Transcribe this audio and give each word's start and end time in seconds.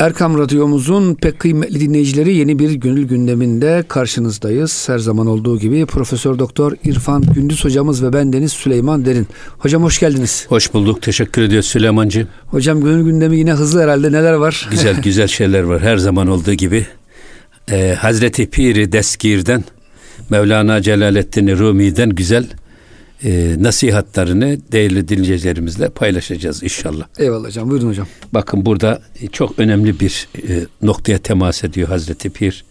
Erkam 0.00 0.38
Radyomuzun 0.38 1.14
pek 1.14 1.38
kıymetli 1.38 1.80
dinleyicileri 1.80 2.34
yeni 2.34 2.58
bir 2.58 2.72
gönül 2.72 3.08
gündeminde 3.08 3.84
karşınızdayız. 3.88 4.88
Her 4.88 4.98
zaman 4.98 5.26
olduğu 5.26 5.58
gibi 5.58 5.86
Profesör 5.86 6.38
Doktor 6.38 6.72
İrfan 6.84 7.22
Gündüz 7.34 7.64
hocamız 7.64 8.04
ve 8.04 8.12
ben 8.12 8.32
Deniz 8.32 8.52
Süleyman 8.52 9.04
Derin. 9.04 9.26
Hocam 9.58 9.82
hoş 9.82 10.00
geldiniz. 10.00 10.46
Hoş 10.48 10.74
bulduk. 10.74 11.02
Teşekkür 11.02 11.42
ediyoruz 11.42 11.68
Süleymancığım. 11.68 12.28
Hocam 12.46 12.80
gönül 12.80 13.04
gündemi 13.04 13.38
yine 13.38 13.52
hızlı 13.52 13.82
herhalde. 13.82 14.12
Neler 14.12 14.32
var? 14.32 14.68
Güzel 14.70 14.96
güzel 15.02 15.28
şeyler 15.28 15.62
var. 15.62 15.82
Her 15.82 15.96
zaman 15.96 16.28
olduğu 16.28 16.52
gibi. 16.52 16.86
Ee, 17.70 17.96
Hazreti 17.98 18.50
Piri 18.50 18.92
Deskir'den 18.92 19.64
Mevlana 20.30 20.82
Celaleddin 20.82 21.58
Rumi'den 21.58 22.10
güzel 22.10 22.46
e, 23.24 23.56
nasihatlarını 23.62 24.58
değerli 24.72 25.08
dinleyicilerimizle 25.08 25.88
paylaşacağız 25.88 26.62
inşallah. 26.62 27.06
Eyvallah 27.18 27.46
hocam. 27.46 27.70
Buyurun 27.70 27.88
hocam. 27.88 28.06
Bakın 28.32 28.66
burada 28.66 29.02
çok 29.32 29.58
önemli 29.58 30.00
bir 30.00 30.28
e, 30.48 30.66
noktaya 30.82 31.18
temas 31.18 31.64
ediyor 31.64 31.88
Hazreti 31.88 32.30
Pir. 32.30 32.64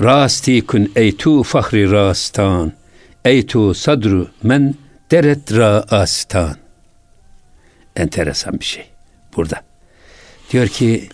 Rastikun 0.00 0.92
eytu 0.96 1.42
fahri 1.42 1.90
rastan 1.90 2.72
eytu 3.24 3.74
sadru 3.74 4.28
men 4.42 4.74
deret 5.10 5.52
raastan. 5.52 6.56
Enteresan 7.96 8.60
bir 8.60 8.64
şey 8.64 8.84
burada. 9.36 9.60
Diyor 10.52 10.68
ki 10.68 11.08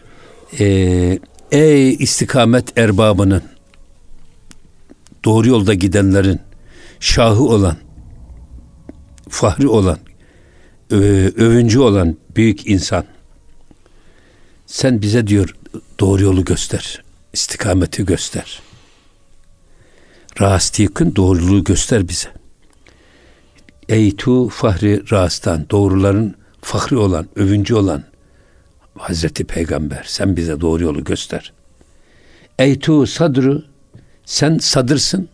e, 0.59 0.65
ey 1.53 1.95
istikamet 1.95 2.79
erbabının 2.79 3.43
doğru 5.25 5.49
yolda 5.49 5.75
gidenlerin 5.75 6.41
şahı 7.01 7.43
olan 7.43 7.77
fahri 9.29 9.69
olan, 9.69 9.99
övüncü 10.91 11.79
olan 11.79 12.17
büyük 12.37 12.67
insan. 12.67 13.05
Sen 14.67 15.03
bize 15.03 15.27
diyor 15.27 15.57
doğru 16.01 16.23
yolu 16.23 16.45
göster, 16.45 17.03
istikameti 17.33 18.07
göster. 18.07 18.63
Rastikın 20.41 21.17
doğruluğu 21.17 21.65
göster 21.65 22.09
bize. 22.09 22.29
Ey 23.89 24.17
tu 24.17 24.49
fahri 24.49 25.11
rastan, 25.11 25.67
doğruların 25.71 26.35
fahri 26.61 26.97
olan, 26.97 27.29
övüncü 27.37 27.75
olan 27.75 28.05
Hazreti 28.99 29.45
Peygamber 29.45 30.05
sen 30.07 30.37
bize 30.37 30.61
doğru 30.61 30.85
yolu 30.85 31.05
göster. 31.05 31.53
Ey 32.59 32.79
tu 32.79 33.07
sadru 33.07 33.65
sen 34.25 34.59
sadırsın, 34.59 35.29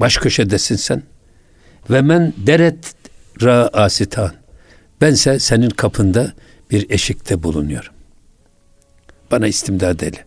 baş 0.00 0.16
köşedesin 0.16 0.76
sen. 0.76 1.02
Ve 1.90 2.02
men 2.02 2.32
deret 2.36 2.94
ra 3.42 3.68
asitan. 3.72 4.32
Bense 5.00 5.38
senin 5.38 5.70
kapında 5.70 6.32
bir 6.70 6.90
eşikte 6.90 7.42
bulunuyorum. 7.42 7.92
Bana 9.30 9.46
istimdad 9.46 10.00
eyle. 10.00 10.24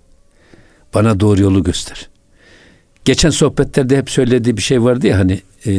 Bana 0.93 1.19
doğru 1.19 1.41
yolu 1.41 1.63
göster. 1.63 2.09
Geçen 3.05 3.29
sohbetlerde 3.29 3.97
hep 3.97 4.09
söylediği 4.09 4.57
bir 4.57 4.61
şey 4.61 4.83
vardı 4.83 5.07
ya 5.07 5.19
hani 5.19 5.41
e, 5.65 5.73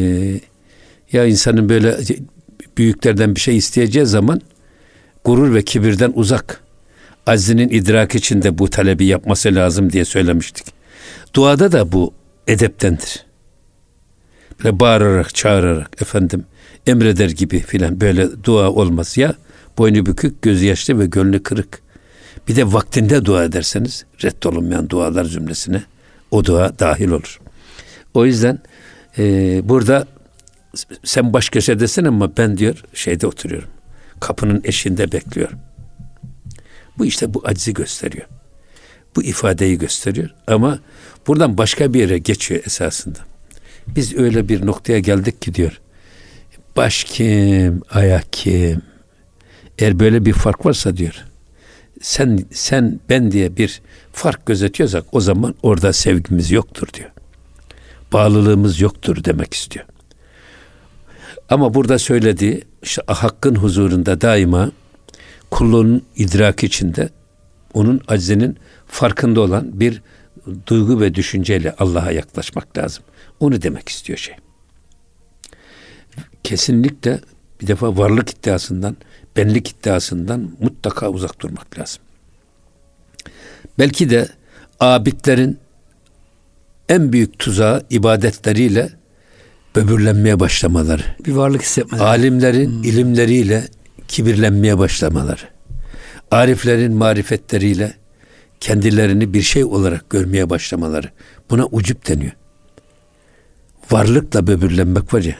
ya 1.13 1.25
insanın 1.25 1.69
böyle 1.69 1.97
büyüklerden 2.79 3.35
bir 3.35 3.41
şey 3.41 3.57
isteyeceği 3.57 4.07
zaman 4.07 4.41
gurur 5.25 5.55
ve 5.55 5.63
kibirden 5.63 6.13
uzak 6.15 6.61
aczinin 7.27 7.69
idrak 7.69 8.15
içinde 8.15 8.59
bu 8.59 8.71
talebi 8.71 9.07
yapması 9.07 9.55
lazım 9.55 9.93
diye 9.93 10.05
söylemiştik. 10.05 10.67
Duada 11.35 11.73
da 11.73 11.93
bu 11.93 12.15
edeptendir 12.47 13.25
böyle 14.65 14.81
bağırarak 14.81 15.35
çağırarak 15.35 16.03
efendim 16.03 16.45
emreder 16.87 17.31
gibi 17.31 17.61
filan 17.61 18.01
böyle 18.01 18.45
dua 18.45 18.71
olmaz 18.71 19.17
ya 19.17 19.35
boynu 19.79 20.07
bükük 20.07 20.43
gözü 20.43 20.65
yaşlı 20.65 20.99
ve 20.99 21.07
gönlü 21.07 21.43
kırık 21.43 21.83
bir 22.49 22.57
de 22.57 22.73
vaktinde 22.73 23.25
dua 23.25 23.45
ederseniz 23.45 24.05
reddolunmayan 24.25 24.91
dualar 24.91 25.25
cümlesine 25.25 25.83
o 26.31 26.45
dua 26.45 26.79
dahil 26.79 27.09
olur. 27.09 27.41
O 28.15 28.27
yüzden 28.27 28.59
e, 29.19 29.23
burada 29.69 30.07
sen 31.05 31.33
baş 31.33 31.49
köşedesin 31.49 32.05
ama 32.05 32.37
ben 32.37 32.59
diyor 32.59 32.85
şeyde 32.95 33.27
oturuyorum. 33.27 33.69
Kapının 34.21 34.61
eşinde 34.65 35.13
bekliyorum. 35.13 35.59
Bu 36.99 37.07
işte 37.07 37.35
bu 37.35 37.43
acizi 37.45 37.75
gösteriyor. 37.75 38.27
Bu 39.17 39.23
ifadeyi 39.23 39.79
gösteriyor 39.79 40.31
ama 40.47 40.79
buradan 41.27 41.59
başka 41.59 41.95
bir 41.95 42.01
yere 42.01 42.19
geçiyor 42.19 42.63
esasında. 42.67 43.19
Biz 43.87 44.17
öyle 44.17 44.49
bir 44.49 44.67
noktaya 44.67 44.99
geldik 44.99 45.43
ki 45.43 45.55
diyor. 45.55 45.81
Baş 46.77 47.05
kim, 47.05 47.83
ayak 47.91 48.33
kim? 48.33 48.83
Eğer 49.79 50.01
böyle 50.01 50.25
bir 50.25 50.33
fark 50.33 50.67
varsa 50.67 50.97
diyor. 50.97 51.25
Sen 52.03 52.45
sen 52.51 53.01
ben 53.09 53.33
diye 53.33 53.57
bir 53.57 53.83
fark 54.13 54.47
gözetiyorsak 54.47 55.05
o 55.13 55.21
zaman 55.21 55.55
orada 55.63 55.93
sevgimiz 55.93 56.51
yoktur 56.51 56.89
diyor. 56.95 57.11
Bağlılığımız 58.13 58.81
yoktur 58.81 59.25
demek 59.25 59.55
istiyor. 59.55 59.87
Ama 61.49 61.75
burada 61.75 61.99
söylediği 61.99 62.65
işte 62.83 63.03
hakkın 63.07 63.55
huzurunda 63.55 64.21
daima 64.21 64.71
kulluğun 65.51 66.03
idrak 66.17 66.65
içinde 66.65 67.09
onun 67.75 68.01
aczinin 68.09 68.57
farkında 68.87 69.41
olan 69.41 69.81
bir 69.81 70.03
duygu 70.67 71.01
ve 71.01 71.15
düşünceyle 71.15 71.75
Allah'a 71.79 72.11
yaklaşmak 72.11 72.79
lazım. 72.79 73.05
Onu 73.41 73.63
demek 73.63 73.89
istiyor 73.89 74.19
şey. 74.19 74.37
Kesinlikle 76.43 77.21
bir 77.61 77.67
defa 77.67 77.97
varlık 77.97 78.31
iddiasından, 78.31 78.97
benlik 79.37 79.71
iddiasından 79.71 80.51
mutlaka 80.61 81.09
uzak 81.09 81.41
durmak 81.41 81.79
lazım. 81.79 82.03
Belki 83.79 84.11
de 84.11 84.29
abidlerin 84.81 85.59
en 86.89 87.13
büyük 87.13 87.39
tuzağı 87.39 87.83
ibadetleriyle 87.91 88.91
böbürlenmeye 89.77 90.41
başlamaları. 90.41 91.03
Bir 91.27 91.33
varlık 91.33 91.63
hissetmeleri. 91.63 92.07
Alimlerin 92.07 92.71
hmm. 92.71 92.85
ilimleriyle 92.85 93.69
kibirlenmeye 94.09 94.79
başlamaları. 94.79 95.43
Ariflerin 96.31 96.95
marifetleriyle 96.95 97.95
kendilerini 98.61 99.35
bir 99.35 99.43
şey 99.43 99.65
olarak 99.65 100.11
görmeye 100.11 100.51
başlamaları. 100.51 101.11
Buna 101.51 101.67
ucup 101.67 102.09
deniyor 102.09 102.33
varlıkla 103.91 104.47
böbürlenmek 104.47 105.15
var 105.15 105.23
ya, 105.23 105.37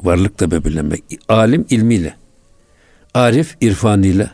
varlıkla 0.00 0.50
böbürlenmek. 0.50 1.04
Alim 1.28 1.66
ilmiyle, 1.70 2.14
arif 3.14 3.56
irfanıyla, 3.60 4.30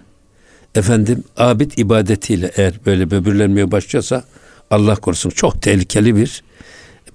efendim 0.75 1.25
abid 1.37 1.73
ibadetiyle 1.77 2.51
eğer 2.57 2.81
böyle 2.87 3.11
böbürlenmeye 3.11 3.71
başlıyorsa 3.71 4.25
Allah 4.71 4.97
korusun 4.97 5.31
çok 5.31 5.63
tehlikeli 5.63 6.17
bir 6.17 6.43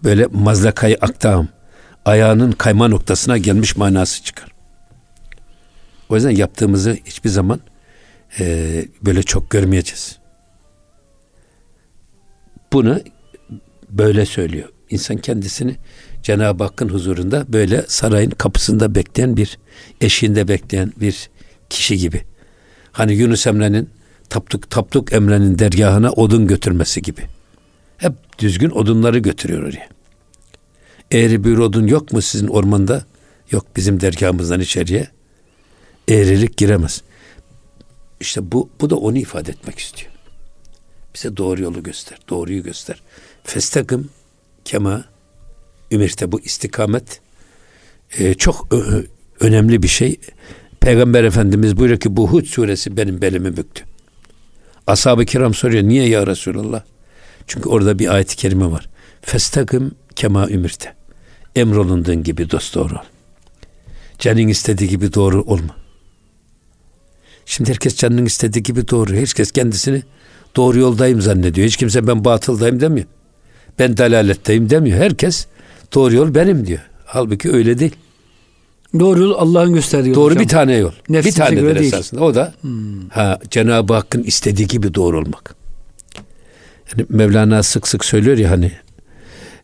böyle 0.04 0.26
mazlakayı 0.26 0.98
aktam, 1.02 1.48
ayağının 2.06 2.52
kayma 2.52 2.88
noktasına 2.88 3.38
gelmiş 3.38 3.78
manası 3.78 4.24
çıkar. 4.24 4.54
O 6.10 6.16
yüzden 6.16 6.30
yaptığımızı 6.30 6.98
hiçbir 7.06 7.30
zaman 7.30 7.60
e, 8.40 8.86
böyle 9.02 9.24
çok 9.24 9.50
görmeyeceğiz. 9.50 10.18
Bunu 12.74 13.00
böyle 13.90 14.26
söylüyor. 14.26 14.70
İnsan 14.90 15.18
kendisini 15.18 15.76
Cenab-ı 16.24 16.64
Hakk'ın 16.64 16.90
huzurunda 16.90 17.46
böyle 17.54 17.86
sarayın 17.88 18.30
kapısında 18.30 18.96
bekleyen 18.96 19.38
bir 19.38 19.58
eşiğinde 20.02 20.48
bekleyen 20.48 20.94
bir 20.98 21.30
kişi 21.70 21.98
gibi. 21.98 22.24
Hani 22.92 23.14
Yunus 23.14 23.48
Emre'nin 23.48 23.90
Tapduk, 24.30 24.70
Tapduk 24.70 25.14
Emre'nin 25.14 25.60
dergahına 25.60 26.12
odun 26.12 26.48
götürmesi 26.48 27.02
gibi. 27.02 27.22
Hep 27.98 28.14
düzgün 28.40 28.70
odunları 28.70 29.20
götürüyor 29.20 29.64
oraya. 29.64 29.90
Eğri 31.12 31.44
bir 31.44 31.58
odun 31.58 31.88
yok 31.88 32.14
mu 32.14 32.22
sizin 32.22 32.48
ormanda? 32.48 33.06
Yok 33.52 33.66
bizim 33.76 34.02
dergahımızdan 34.02 34.60
içeriye. 34.60 35.08
Eğrilik 36.10 36.58
giremez. 36.58 37.02
İşte 38.20 38.52
bu, 38.52 38.70
bu 38.82 38.90
da 38.90 38.96
onu 38.96 39.18
ifade 39.18 39.52
etmek 39.52 39.80
istiyor. 39.80 40.12
Bize 41.16 41.38
doğru 41.38 41.62
yolu 41.62 41.84
göster, 41.84 42.18
doğruyu 42.30 42.64
göster. 42.64 43.02
Festakım 43.44 44.10
kema 44.66 45.06
ümirte 45.94 46.32
bu 46.32 46.42
istikamet 46.42 47.22
e, 48.18 48.34
çok 48.34 48.74
ö, 48.74 49.04
önemli 49.40 49.84
bir 49.84 49.88
şey. 49.88 50.20
Peygamber 50.80 51.24
Efendimiz 51.24 51.78
buyuruyor 51.78 52.00
ki 52.00 52.18
bu 52.18 52.30
Hud 52.30 52.46
suresi 52.46 52.98
benim 52.98 53.22
belimi 53.22 53.58
büktü. 53.58 53.84
Ashab-ı 54.88 55.26
kiram 55.26 55.54
soruyor 55.54 55.84
niye 55.84 56.08
ya 56.08 56.28
Resulallah? 56.28 56.84
Çünkü 57.48 57.70
orada 57.70 58.00
bir 58.00 58.14
ayet-i 58.14 58.36
kerime 58.36 58.72
var. 58.72 58.90
Festakım 59.22 59.96
kema 60.16 60.50
ümirte. 60.50 60.94
Emrolunduğun 61.56 62.24
gibi 62.24 62.50
dost 62.50 62.76
doğru 62.76 62.94
ol. 62.94 63.04
Canın 64.20 64.48
istediği 64.48 64.90
gibi 64.90 65.14
doğru 65.14 65.42
olma. 65.42 65.76
Şimdi 67.46 67.70
herkes 67.70 67.96
canının 67.96 68.26
istediği 68.26 68.64
gibi 68.64 68.88
doğru. 68.88 69.14
Herkes 69.14 69.52
kendisini 69.52 70.04
doğru 70.56 70.80
yoldayım 70.80 71.22
zannediyor. 71.22 71.68
Hiç 71.68 71.78
kimse 71.78 72.08
ben 72.08 72.26
batıldayım 72.26 72.82
demiyor. 72.82 73.08
Ben 73.80 73.98
dalaletteyim 73.98 74.70
demiyor. 74.70 75.00
Herkes 75.00 75.48
Doğru 75.94 76.16
yol 76.16 76.36
benim 76.36 76.68
diyor. 76.68 76.80
Halbuki 77.06 77.52
öyle 77.52 77.80
değil. 77.80 77.96
Doğru 79.00 79.22
yol 79.22 79.34
Allah'ın 79.34 79.74
gösterdiği 79.74 80.10
yol. 80.10 80.16
Doğru 80.16 80.32
hocam. 80.32 80.44
bir 80.44 80.50
tane 80.50 80.76
yol. 80.76 80.92
Nefsimize 81.10 81.42
bir 81.42 81.46
tanedir 81.46 81.80
değil. 81.80 81.94
esasında. 81.94 82.24
O 82.24 82.36
da 82.36 82.54
ha, 83.10 83.40
Cenab-ı 83.50 83.94
Hakk'ın 83.94 84.24
istediği 84.24 84.68
gibi 84.68 84.94
doğru 84.94 85.20
olmak. 85.20 85.56
Yani 86.92 87.06
Mevlana 87.10 87.64
sık 87.64 87.88
sık 87.88 88.06
söylüyor 88.06 88.38
ya 88.38 88.52
hani 88.52 88.72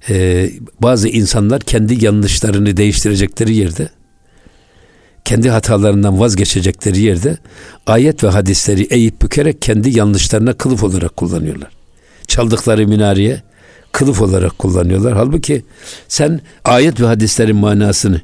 e, 0.10 0.50
bazı 0.82 1.10
insanlar 1.10 1.62
kendi 1.62 2.06
yanlışlarını 2.06 2.78
değiştirecekleri 2.78 3.56
yerde 3.56 3.90
kendi 5.26 5.50
hatalarından 5.50 6.20
vazgeçecekleri 6.20 7.00
yerde 7.02 7.38
ayet 7.88 8.24
ve 8.24 8.28
hadisleri 8.28 8.84
eğip 8.84 9.22
bükerek 9.22 9.62
kendi 9.62 9.98
yanlışlarına 9.98 10.54
kılıf 10.54 10.84
olarak 10.84 11.18
kullanıyorlar. 11.18 11.70
Çaldıkları 12.28 12.88
minareye 12.88 13.44
kılıf 14.00 14.22
olarak 14.22 14.60
kullanıyorlar. 14.60 15.14
Halbuki 15.14 15.64
sen 16.08 16.42
ayet 16.66 17.02
ve 17.02 17.06
hadislerin 17.06 17.56
manasını 17.56 18.22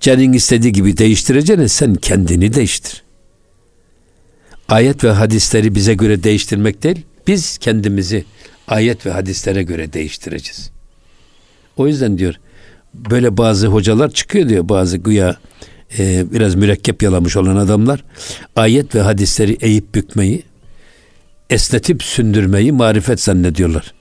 canın 0.00 0.32
istediği 0.32 0.72
gibi 0.72 0.96
değiştireceğine 0.96 1.68
sen 1.68 1.94
kendini 1.94 2.54
değiştir. 2.54 3.02
Ayet 4.68 5.04
ve 5.04 5.10
hadisleri 5.10 5.74
bize 5.74 5.94
göre 5.94 6.22
değiştirmek 6.22 6.82
değil, 6.82 7.02
biz 7.26 7.58
kendimizi 7.58 8.24
ayet 8.68 9.06
ve 9.06 9.10
hadislere 9.10 9.62
göre 9.62 9.92
değiştireceğiz. 9.92 10.70
O 11.76 11.86
yüzden 11.86 12.18
diyor 12.18 12.34
böyle 12.94 13.36
bazı 13.36 13.66
hocalar 13.66 14.10
çıkıyor 14.10 14.48
diyor 14.48 14.68
bazı 14.68 14.96
güya 14.96 15.36
e, 15.98 16.32
biraz 16.32 16.54
mürekkep 16.54 17.02
yalamış 17.02 17.36
olan 17.36 17.56
adamlar 17.56 18.04
ayet 18.56 18.94
ve 18.94 19.00
hadisleri 19.00 19.56
eğip 19.60 19.94
bükmeyi 19.94 20.42
esnetip 21.50 22.02
sündürmeyi 22.02 22.72
marifet 22.72 23.20
zannediyorlar. 23.20 23.95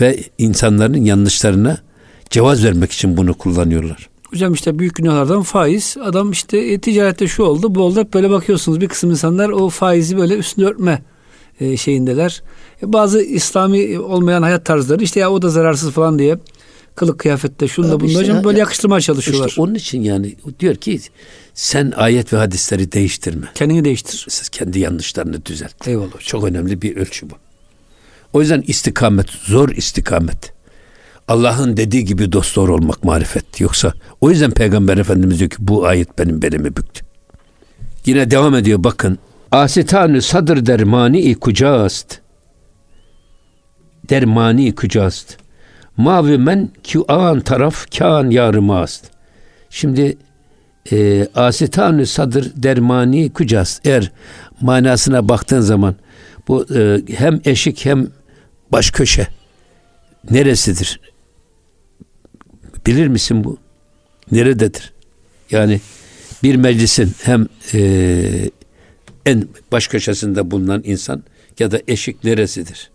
Ve 0.00 0.20
insanların 0.38 1.04
yanlışlarına 1.04 1.78
cevaz 2.30 2.64
vermek 2.64 2.92
için 2.92 3.16
bunu 3.16 3.34
kullanıyorlar. 3.34 4.08
Hocam 4.30 4.54
işte 4.54 4.78
büyük 4.78 4.94
günahlardan 4.94 5.42
faiz. 5.42 5.96
Adam 6.04 6.30
işte 6.32 6.58
e, 6.58 6.78
ticarette 6.78 7.26
şu 7.28 7.42
oldu 7.42 7.74
bu 7.74 7.80
oldu. 7.82 8.00
Hep 8.00 8.14
böyle 8.14 8.30
bakıyorsunuz 8.30 8.80
bir 8.80 8.88
kısım 8.88 9.10
insanlar 9.10 9.48
o 9.48 9.68
faizi 9.68 10.16
böyle 10.16 10.34
üstüne 10.36 10.64
örtme 10.64 11.02
e, 11.60 11.76
şeyindeler. 11.76 12.42
E, 12.82 12.92
bazı 12.92 13.22
İslami 13.22 13.98
olmayan 13.98 14.42
hayat 14.42 14.64
tarzları 14.64 15.02
işte 15.02 15.20
ya 15.20 15.30
o 15.30 15.42
da 15.42 15.48
zararsız 15.48 15.90
falan 15.90 16.18
diye 16.18 16.38
kılık 16.94 17.18
kıyafette 17.18 17.68
şunda 17.68 17.92
bunda 18.00 18.06
işte 18.06 18.20
hocam 18.20 18.44
böyle 18.44 18.58
ya- 18.58 18.62
yakıştırmaya 18.62 19.00
çalışıyorlar. 19.00 19.48
İşte 19.48 19.60
onun 19.62 19.74
için 19.74 20.02
yani 20.02 20.34
diyor 20.60 20.74
ki 20.74 21.00
sen 21.54 21.92
ayet 21.96 22.32
ve 22.32 22.36
hadisleri 22.36 22.92
değiştirme. 22.92 23.46
Kendini 23.54 23.84
değiştir. 23.84 24.26
Siz 24.28 24.48
kendi 24.48 24.78
yanlışlarını 24.78 25.46
düzelt. 25.46 25.88
Eyvallah 25.88 26.06
hocam. 26.06 26.20
Çok 26.20 26.44
önemli 26.44 26.82
bir 26.82 26.96
ölçü 26.96 27.30
bu. 27.30 27.34
O 28.32 28.40
yüzden 28.40 28.64
istikamet, 28.66 29.30
zor 29.30 29.68
istikamet. 29.68 30.52
Allah'ın 31.28 31.76
dediği 31.76 32.04
gibi 32.04 32.32
dost 32.32 32.56
doğru 32.56 32.74
olmak 32.74 33.04
marifet. 33.04 33.60
Yoksa 33.60 33.92
o 34.20 34.30
yüzden 34.30 34.50
Peygamber 34.50 34.96
Efendimiz 34.96 35.38
diyor 35.38 35.50
ki 35.50 35.56
bu 35.58 35.86
ayet 35.86 36.18
benim 36.18 36.42
belimi 36.42 36.76
büktü. 36.76 37.04
Yine 38.06 38.30
devam 38.30 38.54
ediyor 38.54 38.84
bakın. 38.84 39.18
Asitanü 39.52 40.22
sadır 40.22 40.66
dermani 40.66 41.34
kucast. 41.34 42.18
Dermani 44.10 44.74
kucast. 44.74 45.36
Mavi 45.96 46.38
men 46.38 46.70
ki 46.82 46.98
an 47.08 47.40
taraf 47.40 47.98
kan 47.98 48.30
yarımast. 48.30 49.04
Şimdi 49.70 50.16
e, 50.92 51.28
asitanü 51.34 52.06
sadır 52.06 52.52
dermani 52.56 53.32
kucast. 53.32 53.86
Eğer 53.86 54.12
manasına 54.60 55.28
baktığın 55.28 55.60
zaman 55.60 55.94
bu 56.48 56.66
e, 56.74 57.02
hem 57.14 57.40
eşik 57.44 57.84
hem 57.84 58.06
baş 58.72 58.90
köşe 58.90 59.26
neresidir? 60.30 61.00
Bilir 62.86 63.06
misin 63.06 63.44
bu? 63.44 63.58
Nerededir? 64.32 64.92
Yani 65.50 65.80
bir 66.42 66.56
meclisin 66.56 67.12
hem 67.22 67.46
e, 67.74 68.50
en 69.26 69.48
baş 69.72 69.88
köşesinde 69.88 70.50
bulunan 70.50 70.82
insan 70.84 71.22
ya 71.58 71.70
da 71.70 71.80
eşik 71.88 72.24
neresidir? 72.24 72.90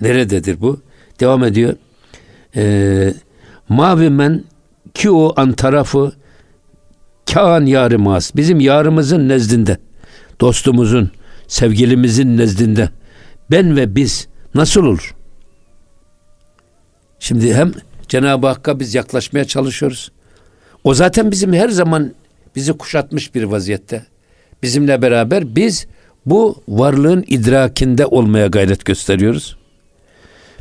Nerededir 0.00 0.60
bu? 0.60 0.80
Devam 1.20 1.44
ediyor. 1.44 1.74
E, 2.56 3.14
mavi 3.68 4.10
men 4.10 4.44
ki 4.94 5.10
o 5.10 5.32
an 5.36 5.52
tarafı 5.52 6.12
kan 7.32 7.66
yarımaz. 7.66 8.32
Bizim 8.36 8.60
yarımızın 8.60 9.28
nezdinde, 9.28 9.78
dostumuzun, 10.40 11.10
sevgilimizin 11.46 12.36
nezdinde 12.36 12.90
ben 13.50 13.76
ve 13.76 13.96
biz 13.96 14.28
nasıl 14.58 14.84
olur? 14.84 15.14
Şimdi 17.18 17.54
hem 17.54 17.72
Cenab-ı 18.08 18.46
Hakk'a 18.46 18.80
biz 18.80 18.94
yaklaşmaya 18.94 19.44
çalışıyoruz. 19.44 20.12
O 20.84 20.94
zaten 20.94 21.30
bizim 21.30 21.52
her 21.52 21.68
zaman 21.68 22.14
bizi 22.56 22.72
kuşatmış 22.72 23.34
bir 23.34 23.42
vaziyette. 23.42 24.06
Bizimle 24.62 25.02
beraber 25.02 25.56
biz 25.56 25.86
bu 26.26 26.62
varlığın 26.68 27.24
idrakinde 27.26 28.06
olmaya 28.06 28.46
gayret 28.46 28.84
gösteriyoruz. 28.84 29.56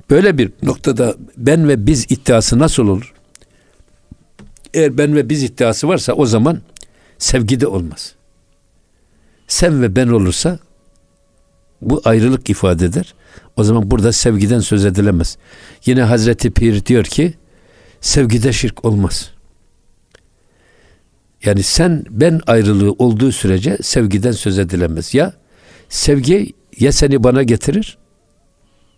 Böyle 0.10 0.38
bir 0.38 0.52
noktada 0.64 1.16
ben 1.38 1.68
ve 1.68 1.88
biz 1.88 2.06
iddiası 2.12 2.60
nasıl 2.60 2.88
olur? 2.88 3.14
Eğer 4.74 4.98
ben 4.98 5.16
ve 5.16 5.30
biz 5.30 5.44
iddiası 5.44 5.88
varsa 5.88 6.14
o 6.14 6.26
zaman 6.26 6.62
sevgi 7.18 7.60
de 7.60 7.68
olmaz. 7.68 8.16
Sen 9.48 9.82
ve 9.82 9.96
ben 9.96 10.08
olursa 10.08 10.60
bu 11.82 12.02
ayrılık 12.06 12.50
ifade 12.50 12.86
eder. 12.86 13.14
O 13.58 13.64
zaman 13.64 13.92
burada 13.92 14.12
sevgiden 14.12 14.60
söz 14.60 14.86
edilemez. 14.86 15.38
Yine 15.86 16.02
Hazreti 16.04 16.52
Pir 16.52 16.86
diyor 16.86 17.04
ki 17.04 17.34
sevgide 18.02 18.54
şirk 18.54 18.86
olmaz. 18.86 19.32
Yani 21.46 21.64
sen 21.64 22.04
ben 22.10 22.42
ayrılığı 22.48 22.92
olduğu 22.92 23.32
sürece 23.32 23.78
sevgiden 23.82 24.32
söz 24.32 24.60
edilemez. 24.60 25.14
Ya 25.14 25.34
sevgi 25.90 26.54
ya 26.80 26.92
seni 26.92 27.24
bana 27.24 27.44
getirir, 27.44 27.98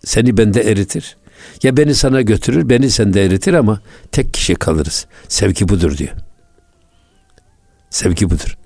seni 0.06 0.38
bende 0.38 0.62
eritir. 0.62 1.18
Ya 1.64 1.78
beni 1.78 1.96
sana 1.96 2.22
götürür, 2.22 2.70
beni 2.70 2.90
sende 2.90 3.26
eritir 3.26 3.54
ama 3.54 3.82
tek 4.12 4.34
kişi 4.34 4.56
kalırız. 4.56 5.06
Sevgi 5.28 5.70
budur 5.70 5.98
diyor. 5.98 6.14
Sevgi 7.90 8.30
budur. 8.30 8.58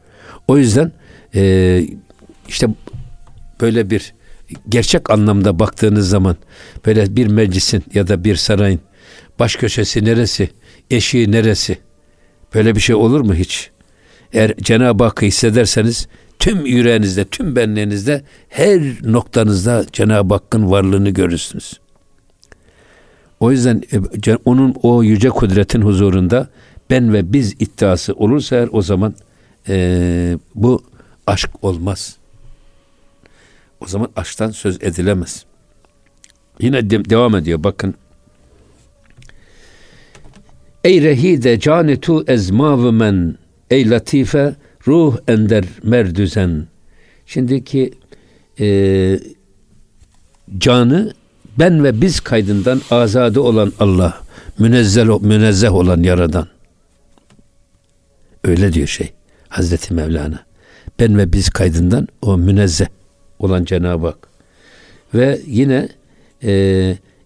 O 0.48 0.58
yüzden 0.58 0.92
e, 1.36 1.86
işte 2.48 2.68
böyle 3.62 3.90
bir 3.90 4.14
gerçek 4.70 5.10
anlamda 5.10 5.60
baktığınız 5.60 6.10
zaman 6.10 6.38
böyle 6.86 7.16
bir 7.16 7.28
meclisin 7.28 7.84
ya 7.94 8.08
da 8.08 8.24
bir 8.24 8.36
sarayın 8.36 8.80
baş 9.40 9.56
köşesi 9.56 10.06
neresi, 10.06 10.50
eşiği 10.92 11.32
neresi? 11.32 11.78
Böyle 12.54 12.76
bir 12.76 12.82
şey 12.82 12.96
olur 12.96 13.22
mu 13.22 13.36
hiç? 13.36 13.70
Eğer 14.34 14.54
Cenab-ı 14.58 15.04
Hakk'ı 15.04 15.26
hissederseniz 15.26 16.08
tüm 16.40 16.66
yüreğinizde, 16.66 17.26
tüm 17.26 17.56
benliğinizde 17.56 18.24
her 18.50 18.82
noktanızda 19.04 19.86
Cenab-ı 19.94 20.34
Hakk'ın 20.34 20.72
varlığını 20.72 21.10
görürsünüz. 21.10 21.80
O 23.40 23.52
yüzden 23.52 23.84
e, 24.28 24.36
onun 24.46 24.76
o 24.84 25.04
yüce 25.04 25.30
kudretin 25.30 25.82
huzurunda 25.82 26.48
ben 26.90 27.14
ve 27.14 27.34
biz 27.34 27.54
iddiası 27.60 28.14
olursa 28.14 28.56
eğer 28.56 28.70
o 28.72 28.82
zaman 28.82 29.16
e, 29.70 30.38
bu 30.56 30.84
aşk 31.28 31.50
olmaz. 31.62 32.18
O 33.84 33.88
zaman 33.88 34.10
aşktan 34.16 34.52
söz 34.52 34.84
edilemez. 34.84 35.46
Yine 36.60 36.90
de, 36.90 37.10
devam 37.10 37.36
ediyor 37.36 37.64
bakın. 37.64 37.96
Ey 40.84 41.02
rehide 41.02 41.60
canetu 41.60 42.24
ezmavu 42.28 42.92
men 42.92 43.38
ey 43.70 43.90
latife 43.90 44.56
ruh 44.88 45.18
ender 45.28 45.66
merdüzen. 45.84 46.68
Şimdiki 47.26 47.94
e, 48.60 49.20
canı 50.58 51.14
ben 51.60 51.84
ve 51.84 52.02
biz 52.02 52.20
kaydından 52.20 52.82
azade 52.92 53.40
olan 53.40 53.74
Allah, 53.80 54.22
münezzeh, 54.60 55.22
münezzeh 55.22 55.74
olan 55.74 56.04
yaradan. 56.04 56.48
Öyle 58.44 58.74
diyor 58.74 58.88
şey 58.88 59.14
Hazreti 59.50 59.94
Mevlana. 59.94 60.40
Ben 61.00 61.18
ve 61.18 61.34
biz 61.34 61.50
kaydından 61.50 62.08
o 62.22 62.38
münezzeh 62.38 62.88
olan 63.40 63.66
Cenab-ı 63.66 64.06
Hak. 64.06 64.28
Ve 65.14 65.42
yine 65.48 65.90
e, 66.44 66.52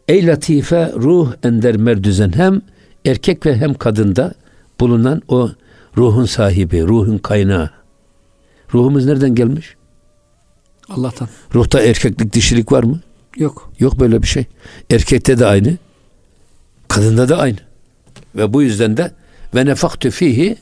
ey 0.08 0.28
latife 0.28 0.92
ruh 0.96 1.34
ender 1.44 1.78
merdüzen 1.78 2.32
hem 2.36 2.62
erkek 3.06 3.46
ve 3.46 3.58
hem 3.58 3.74
kadında 3.74 4.34
bulunan 4.80 5.22
o 5.28 5.50
ruhun 5.98 6.26
sahibi, 6.26 6.84
ruhun 6.84 7.18
kaynağı. 7.18 7.70
Ruhumuz 8.74 9.06
nereden 9.06 9.36
gelmiş? 9.36 9.76
Allah'tan. 10.90 11.30
Ruhta 11.56 11.82
erkeklik, 11.82 12.34
dişilik 12.34 12.72
var 12.72 12.84
mı? 12.84 13.00
Yok. 13.38 13.72
Yok 13.80 14.00
böyle 14.00 14.22
bir 14.22 14.28
şey. 14.28 14.46
Erkekte 14.90 15.40
de 15.40 15.46
aynı, 15.46 15.78
kadında 16.88 17.30
da 17.30 17.38
aynı. 17.38 17.58
Ve 18.36 18.54
bu 18.54 18.62
yüzden 18.62 18.98
de 18.98 19.12
ve 19.56 19.66
nefaktü 19.66 20.12
fihi 20.12 20.58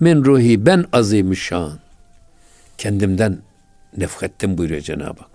min 0.00 0.24
ruhi 0.24 0.66
ben 0.66 0.84
azimüşşan. 0.92 1.78
Kendimden 2.78 3.38
nefkettim 3.96 4.58
buyuruyor 4.58 4.80
Cenab-ı 4.80 5.20
Hak. 5.20 5.30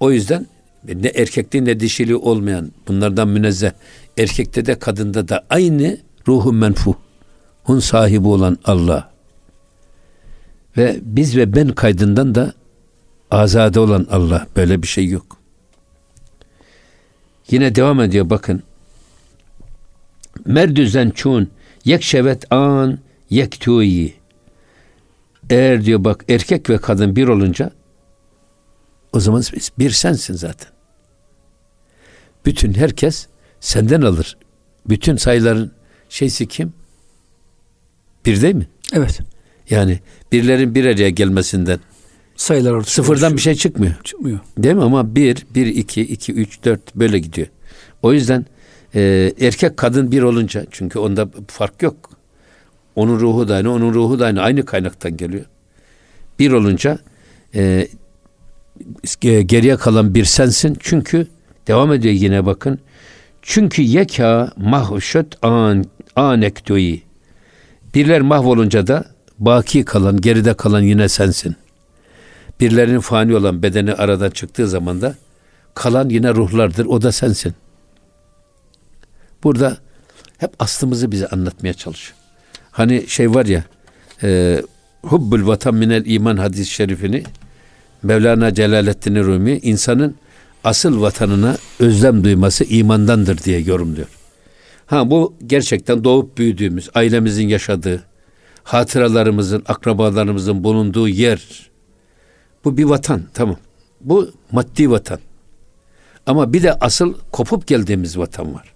O 0.00 0.12
yüzden 0.12 0.46
ne 0.84 1.08
erkekliği 1.08 1.64
ne 1.64 1.80
dişiliği 1.80 2.16
olmayan 2.16 2.72
bunlardan 2.88 3.28
münezzeh 3.28 3.70
erkekte 4.18 4.66
de 4.66 4.78
kadında 4.78 5.28
da 5.28 5.44
aynı 5.50 5.98
ruhu 6.28 6.52
menfuh 6.52 6.94
hun 7.64 7.78
sahibi 7.78 8.28
olan 8.28 8.58
Allah. 8.64 9.12
Ve 10.76 10.98
biz 11.02 11.36
ve 11.36 11.54
ben 11.54 11.68
kaydından 11.68 12.34
da 12.34 12.52
azade 13.30 13.80
olan 13.80 14.06
Allah. 14.10 14.46
Böyle 14.56 14.82
bir 14.82 14.86
şey 14.86 15.08
yok. 15.08 15.36
Yine 17.50 17.74
devam 17.74 18.00
ediyor 18.00 18.30
bakın. 18.30 18.62
Merdüzen 20.44 21.10
çun 21.10 21.50
yekşevet 21.84 22.52
an 22.52 22.98
yektuyi. 23.30 24.14
Eğer 25.50 25.84
diyor 25.84 26.04
bak 26.04 26.24
erkek 26.28 26.70
ve 26.70 26.78
kadın 26.78 27.16
bir 27.16 27.28
olunca 27.28 27.70
o 29.12 29.20
zaman 29.20 29.42
bir 29.78 29.90
sensin 29.90 30.34
zaten. 30.34 30.68
Bütün 32.46 32.74
herkes 32.74 33.26
senden 33.60 34.02
alır. 34.02 34.36
Bütün 34.88 35.16
sayıların 35.16 35.72
şeysi 36.08 36.46
kim? 36.48 36.72
Bir 38.26 38.42
değil 38.42 38.54
mi? 38.54 38.66
Evet. 38.92 39.20
Yani 39.70 40.00
birlerin 40.32 40.74
bir 40.74 40.84
araya 40.84 41.10
gelmesinden 41.10 41.80
sayılar 42.36 42.72
ortaya 42.72 42.90
sıfırdan 42.90 43.36
bir 43.36 43.40
şey 43.40 43.54
çıkmıyor. 43.54 43.94
Çıkmıyor. 44.04 44.38
Değil 44.58 44.74
mi? 44.74 44.82
Ama 44.82 45.14
bir, 45.14 45.46
bir, 45.54 45.66
iki, 45.66 46.00
iki, 46.00 46.32
üç, 46.32 46.64
dört 46.64 46.94
böyle 46.94 47.18
gidiyor. 47.18 47.46
O 48.02 48.12
yüzden 48.12 48.46
e, 48.94 49.32
erkek 49.40 49.76
kadın 49.76 50.12
bir 50.12 50.22
olunca 50.22 50.66
çünkü 50.70 50.98
onda 50.98 51.28
fark 51.48 51.82
yok. 51.82 52.10
Onun 52.96 53.20
ruhu 53.20 53.48
da 53.48 53.54
aynı, 53.54 53.72
onun 53.72 53.94
ruhu 53.94 54.18
da 54.18 54.26
aynı. 54.26 54.42
Aynı 54.42 54.64
kaynaktan 54.64 55.16
geliyor. 55.16 55.44
Bir 56.38 56.52
olunca 56.52 56.98
e, 57.54 57.88
geriye 59.22 59.76
kalan 59.76 60.14
bir 60.14 60.24
sensin. 60.24 60.76
Çünkü 60.80 61.26
devam 61.66 61.92
ediyor 61.92 62.14
yine 62.14 62.46
bakın. 62.46 62.78
Çünkü 63.42 63.82
yeka 63.82 64.52
mahşet 64.56 65.44
an 65.44 65.84
anektoyi. 66.16 67.02
Birler 67.94 68.20
mahvolunca 68.20 68.86
da 68.86 69.04
baki 69.38 69.84
kalan, 69.84 70.20
geride 70.20 70.54
kalan 70.54 70.80
yine 70.80 71.08
sensin. 71.08 71.56
Birlerinin 72.60 73.00
fani 73.00 73.36
olan 73.36 73.62
bedeni 73.62 73.94
aradan 73.94 74.30
çıktığı 74.30 74.68
zaman 74.68 75.00
da 75.00 75.14
kalan 75.74 76.08
yine 76.08 76.34
ruhlardır. 76.34 76.86
O 76.86 77.02
da 77.02 77.12
sensin. 77.12 77.54
Burada 79.44 79.76
hep 80.38 80.50
aslımızı 80.58 81.12
bize 81.12 81.26
anlatmaya 81.26 81.74
çalışıyor. 81.74 82.21
Hani 82.72 83.04
şey 83.08 83.34
var 83.34 83.46
ya 83.46 83.64
e, 84.22 84.62
Hubbul 85.02 85.46
vatan 85.46 85.74
minel 85.74 86.06
iman 86.06 86.36
hadis-i 86.36 86.70
şerifini 86.70 87.22
Mevlana 88.02 88.54
Celaleddin 88.54 89.24
Rumi 89.24 89.58
insanın 89.62 90.16
asıl 90.64 91.00
vatanına 91.00 91.56
özlem 91.80 92.24
duyması 92.24 92.64
imandandır 92.64 93.38
diye 93.38 93.60
yorumluyor. 93.60 94.08
Ha 94.86 95.10
bu 95.10 95.34
gerçekten 95.46 96.04
doğup 96.04 96.38
büyüdüğümüz, 96.38 96.90
ailemizin 96.94 97.48
yaşadığı, 97.48 98.04
hatıralarımızın, 98.64 99.62
akrabalarımızın 99.66 100.64
bulunduğu 100.64 101.08
yer. 101.08 101.70
Bu 102.64 102.76
bir 102.76 102.84
vatan, 102.84 103.22
tamam. 103.34 103.56
Bu 104.00 104.30
maddi 104.52 104.90
vatan. 104.90 105.18
Ama 106.26 106.52
bir 106.52 106.62
de 106.62 106.72
asıl 106.72 107.14
kopup 107.32 107.66
geldiğimiz 107.66 108.18
vatan 108.18 108.54
var. 108.54 108.72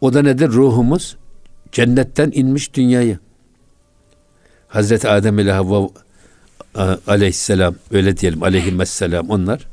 O 0.00 0.14
da 0.14 0.22
nedir? 0.22 0.48
Ruhumuz 0.48 1.16
cennetten 1.74 2.30
inmiş 2.34 2.74
dünyaya. 2.74 3.18
Hazreti 4.68 5.08
Adem 5.08 5.38
ile 5.38 5.52
Havva 5.52 5.88
aleyhisselam 7.06 7.74
öyle 7.90 8.16
diyelim 8.16 8.42
aleyhisselam 8.42 9.30
onlar 9.30 9.66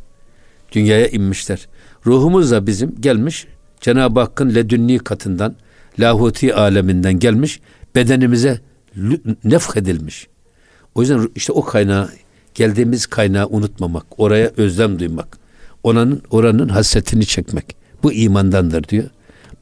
dünyaya 0.72 1.08
inmişler. 1.08 1.68
Ruhumuz 2.06 2.52
da 2.52 2.68
bizim 2.68 3.02
gelmiş 3.02 3.48
Cenab-ı 3.82 4.20
Hakk'ın 4.20 4.56
ledünni 4.56 5.00
katından 5.00 5.56
lahuti 6.00 6.56
aleminden 6.56 7.20
gelmiş 7.20 7.60
bedenimize 7.96 8.62
nefh 9.44 9.78
edilmiş. 9.78 10.28
O 10.96 11.02
yüzden 11.02 11.30
işte 11.36 11.54
o 11.54 11.66
kaynağı 11.66 12.10
geldiğimiz 12.56 13.06
kaynağı 13.06 13.48
unutmamak, 13.48 14.06
oraya 14.18 14.52
özlem 14.58 15.00
duymak, 15.00 15.38
oranın 15.84 16.22
oranın 16.32 16.70
hasretini 16.70 17.26
çekmek. 17.26 17.76
Bu 18.04 18.14
imandandır 18.14 18.84
diyor. 18.84 19.10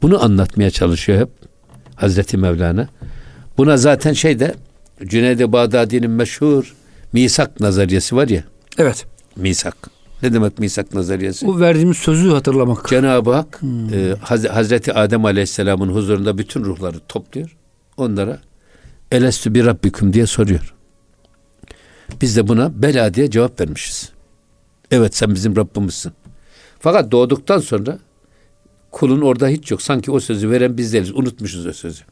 Bunu 0.01 0.23
anlatmaya 0.23 0.71
çalışıyor 0.71 1.19
hep 1.19 1.38
Hazreti 1.99 2.37
Mevlana. 2.37 2.87
Buna 3.57 3.77
zaten 3.77 4.13
şey 4.13 4.39
de 4.39 4.55
Cüneyd-i 5.05 5.51
Bağdadi'nin 5.51 6.11
meşhur 6.11 6.75
misak 7.13 7.59
nazariyesi 7.59 8.15
var 8.15 8.27
ya. 8.27 8.43
Evet. 8.77 9.05
Misak. 9.35 9.75
Ne 10.23 10.33
demek 10.33 10.59
misak 10.59 10.93
nazariyesi? 10.93 11.47
Bu 11.47 11.59
verdiğimiz 11.59 11.97
sözü 11.97 12.29
hatırlamak. 12.29 12.87
Cenab-ı 12.89 13.33
Hak 13.33 13.61
hmm. 13.61 13.93
e, 13.93 14.15
Haz- 14.21 14.47
Hazreti 14.49 14.93
Adem 14.93 15.25
Aleyhisselam'ın 15.25 15.89
huzurunda 15.89 16.37
bütün 16.37 16.63
ruhları 16.63 16.99
topluyor. 17.07 17.55
Onlara 17.97 18.39
elestü 19.11 19.53
bir 19.53 19.65
rabbiküm 19.65 20.13
diye 20.13 20.25
soruyor. 20.25 20.73
Biz 22.21 22.37
de 22.37 22.47
buna 22.47 22.81
bela 22.81 23.13
diye 23.13 23.31
cevap 23.31 23.61
vermişiz. 23.61 24.11
Evet 24.91 25.15
sen 25.15 25.35
bizim 25.35 25.55
Rabbimizsin. 25.55 26.11
Fakat 26.79 27.11
doğduktan 27.11 27.59
sonra 27.59 27.99
kulun 28.91 29.21
orada 29.21 29.47
hiç 29.47 29.71
yok. 29.71 29.81
Sanki 29.81 30.11
o 30.11 30.19
sözü 30.19 30.49
veren 30.49 30.77
biz 30.77 30.93
değiliz. 30.93 31.11
Unutmuşuz 31.11 31.67
o 31.67 31.73
sözü. 31.73 32.03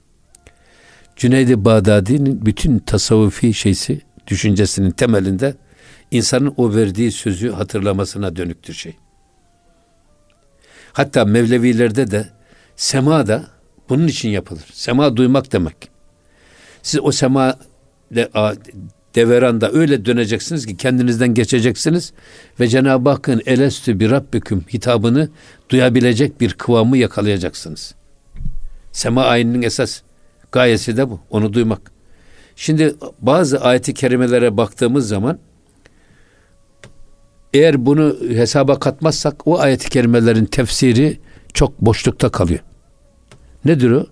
Cüneyd-i 1.15 1.65
Bağdadi'nin 1.65 2.45
bütün 2.45 2.79
tasavvufi 2.79 3.53
şeysi, 3.53 4.01
düşüncesinin 4.27 4.91
temelinde 4.91 5.55
insanın 6.11 6.53
o 6.57 6.75
verdiği 6.75 7.11
sözü 7.11 7.51
hatırlamasına 7.51 8.35
dönüktür 8.35 8.73
şey. 8.73 8.97
Hatta 10.93 11.25
Mevlevilerde 11.25 12.11
de 12.11 12.29
sema 12.75 13.27
da 13.27 13.47
bunun 13.89 14.07
için 14.07 14.29
yapılır. 14.29 14.65
Sema 14.73 15.17
duymak 15.17 15.51
demek. 15.51 15.75
Siz 16.81 16.99
o 17.03 17.11
sema 17.11 17.59
deveranda 19.17 19.71
öyle 19.71 20.05
döneceksiniz 20.05 20.65
ki 20.65 20.77
kendinizden 20.77 21.33
geçeceksiniz 21.33 22.13
ve 22.59 22.67
Cenab-ı 22.67 23.09
Hakk'ın 23.09 23.41
elestü 23.45 23.99
bir 23.99 24.11
rabbiküm 24.11 24.65
hitabını 24.73 25.29
duyabilecek 25.69 26.41
bir 26.41 26.53
kıvamı 26.53 26.97
yakalayacaksınız. 26.97 27.95
Sema 28.91 29.23
ayininin 29.25 29.61
esas 29.61 30.01
gayesi 30.51 30.97
de 30.97 31.09
bu. 31.09 31.19
Onu 31.29 31.53
duymak. 31.53 31.91
Şimdi 32.55 32.95
bazı 33.19 33.61
ayeti 33.61 33.93
kerimelere 33.93 34.57
baktığımız 34.57 35.07
zaman 35.07 35.39
eğer 37.53 37.85
bunu 37.85 38.15
hesaba 38.29 38.79
katmazsak 38.79 39.47
o 39.47 39.59
ayet-i 39.59 39.89
kerimelerin 39.89 40.45
tefsiri 40.45 41.19
çok 41.53 41.81
boşlukta 41.81 42.29
kalıyor. 42.29 42.59
Nedir 43.65 43.91
o? 43.91 44.05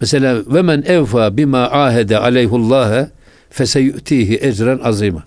Mesela 0.00 0.42
ve 0.46 0.62
men 0.62 0.82
evfa 0.82 1.36
bima 1.36 1.62
ahede 1.62 2.18
aleyhullâhe 2.18 3.10
feseyü'tihi 3.50 4.38
ecren 4.42 4.78
azima. 4.78 5.24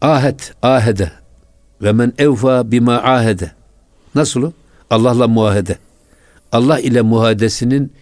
Ahet, 0.00 0.54
ahede. 0.62 1.12
Ve 1.82 1.92
men 1.92 2.12
evfa 2.18 2.70
bima 2.72 2.94
ahede. 2.94 3.52
Nasıl 4.14 4.42
o? 4.42 4.52
Allah'la 4.90 5.28
muahede. 5.28 5.78
Allah 6.52 6.80
ile 6.80 7.02
muhadesinin 7.02 7.92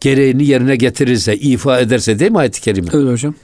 gereğini 0.00 0.44
yerine 0.46 0.76
getirirse, 0.76 1.36
ifa 1.36 1.80
ederse 1.80 2.18
değil 2.18 2.30
mi 2.30 2.38
ayet-i 2.38 2.60
kerime? 2.60 2.88
Öyle 2.92 3.10
hocam. 3.10 3.34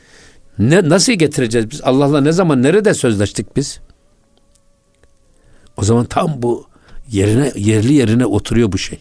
Ne, 0.59 0.89
nasıl 0.89 1.13
getireceğiz 1.13 1.71
biz? 1.71 1.81
Allah'la 1.83 2.21
ne 2.21 2.33
zaman, 2.33 2.63
nerede 2.63 2.95
sözleştik 2.95 3.57
biz? 3.57 3.81
O 5.77 5.83
zaman 5.83 6.05
tam 6.05 6.43
bu 6.43 6.67
yerine 7.11 7.53
yerli 7.57 7.95
yerine 7.95 8.27
oturuyor 8.27 8.73
bu 8.73 8.79
şey. 8.79 8.99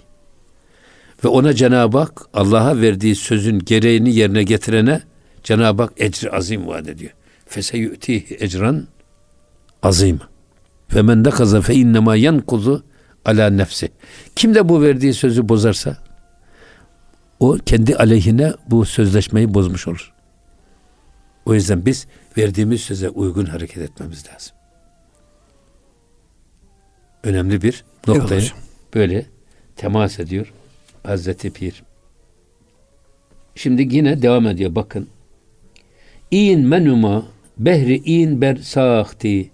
Ve 1.23 1.27
ona 1.27 1.53
Cenab-ı 1.53 1.97
Hak 1.97 2.21
Allah'a 2.33 2.81
verdiği 2.81 3.15
sözün 3.15 3.59
gereğini 3.59 4.15
yerine 4.15 4.43
getirene 4.43 5.01
Cenab-ı 5.43 5.81
Hak 5.81 5.93
ecri 5.97 6.31
azim 6.31 6.67
vaat 6.67 6.87
ediyor. 6.87 7.11
Feseyü'tihi 7.45 8.37
ecran 8.39 8.87
azim. 9.83 10.19
Ve 10.95 11.01
men 11.01 11.25
dekaza 11.25 11.61
fe 11.61 11.75
innema 11.75 12.15
yankuzu 12.15 12.83
ala 13.25 13.49
nefsi. 13.49 13.91
Kim 14.35 14.55
de 14.55 14.69
bu 14.69 14.81
verdiği 14.81 15.13
sözü 15.13 15.49
bozarsa 15.49 15.97
o 17.39 17.57
kendi 17.65 17.95
aleyhine 17.95 18.53
bu 18.67 18.85
sözleşmeyi 18.85 19.53
bozmuş 19.53 19.87
olur. 19.87 20.13
O 21.45 21.53
yüzden 21.53 21.85
biz 21.85 22.07
verdiğimiz 22.37 22.81
söze 22.81 23.09
uygun 23.09 23.45
hareket 23.45 23.77
etmemiz 23.77 24.25
lazım. 24.27 24.55
Önemli 27.23 27.61
bir 27.61 27.83
noktaya 28.07 28.41
evet, 28.41 28.53
böyle 28.93 29.25
temas 29.75 30.19
ediyor 30.19 30.53
Hazreti 31.03 31.53
Pir. 31.53 31.83
Şimdi 33.55 33.95
yine 33.95 34.21
devam 34.21 34.47
ediyor 34.47 34.75
bakın. 34.75 35.07
İn 36.31 36.59
menuma 36.59 37.25
behri 37.57 37.95
in 37.95 38.41
ber 38.41 38.55
sahti 38.55 39.49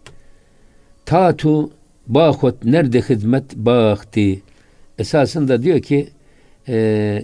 tatu 1.05 1.71
bahot 2.07 2.65
nerede 2.65 3.01
hizmet 3.01 3.55
bahti 3.55 4.41
esasında 4.97 5.63
diyor 5.63 5.81
ki 5.81 6.09
e, 6.67 7.23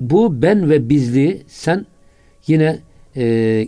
bu 0.00 0.42
ben 0.42 0.70
ve 0.70 0.88
bizliği 0.88 1.42
sen 1.48 1.86
yine 2.46 2.78
e, 3.16 3.66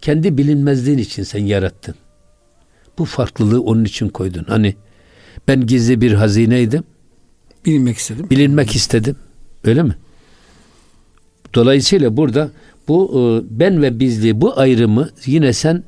kendi 0.00 0.38
bilinmezliğin 0.38 0.98
için 0.98 1.22
sen 1.22 1.44
yarattın. 1.44 1.94
Bu 2.98 3.04
farklılığı 3.04 3.62
onun 3.62 3.84
için 3.84 4.08
koydun. 4.08 4.44
Hani 4.44 4.74
ben 5.48 5.66
gizli 5.66 6.00
bir 6.00 6.12
hazineydim. 6.12 6.84
Bilinmek 7.66 7.96
istedim. 7.98 8.30
Bilinmek 8.30 8.76
istedim. 8.76 9.16
Öyle 9.64 9.82
mi? 9.82 9.96
Dolayısıyla 11.54 12.16
burada 12.16 12.50
bu 12.88 13.10
e, 13.14 13.20
ben 13.60 13.82
ve 13.82 14.00
bizliği 14.00 14.40
bu 14.40 14.58
ayrımı 14.58 15.08
yine 15.26 15.52
sen 15.52 15.84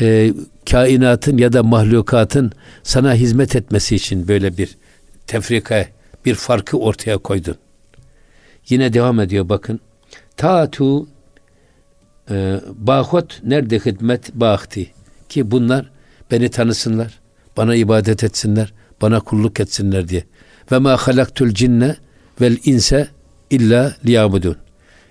e, 0.00 0.32
kainatın 0.70 1.38
ya 1.38 1.52
da 1.52 1.62
mahlukatın 1.62 2.52
sana 2.82 3.14
hizmet 3.14 3.56
etmesi 3.56 3.96
için 3.96 4.28
böyle 4.28 4.56
bir 4.58 4.76
tefrika, 5.26 5.86
bir 6.24 6.34
farkı 6.34 6.78
ortaya 6.78 7.18
koydun. 7.18 7.56
Yine 8.68 8.92
devam 8.92 9.20
ediyor 9.20 9.48
bakın. 9.48 9.80
Tatu 10.36 11.08
e, 12.30 12.60
bahot 12.76 13.40
nerede 13.44 13.78
hizmet 13.78 14.34
bahti 14.34 14.90
ki 15.28 15.50
bunlar 15.50 15.90
beni 16.30 16.48
tanısınlar, 16.48 17.20
bana 17.56 17.74
ibadet 17.74 18.24
etsinler, 18.24 18.72
bana 19.00 19.20
kulluk 19.20 19.60
etsinler 19.60 20.08
diye. 20.08 20.24
Ve 20.72 20.78
ma 20.78 20.96
halaktul 20.96 21.48
cinne 21.48 21.96
vel 22.40 22.56
inse 22.64 23.08
illa 23.50 23.96
liyabudun. 24.06 24.56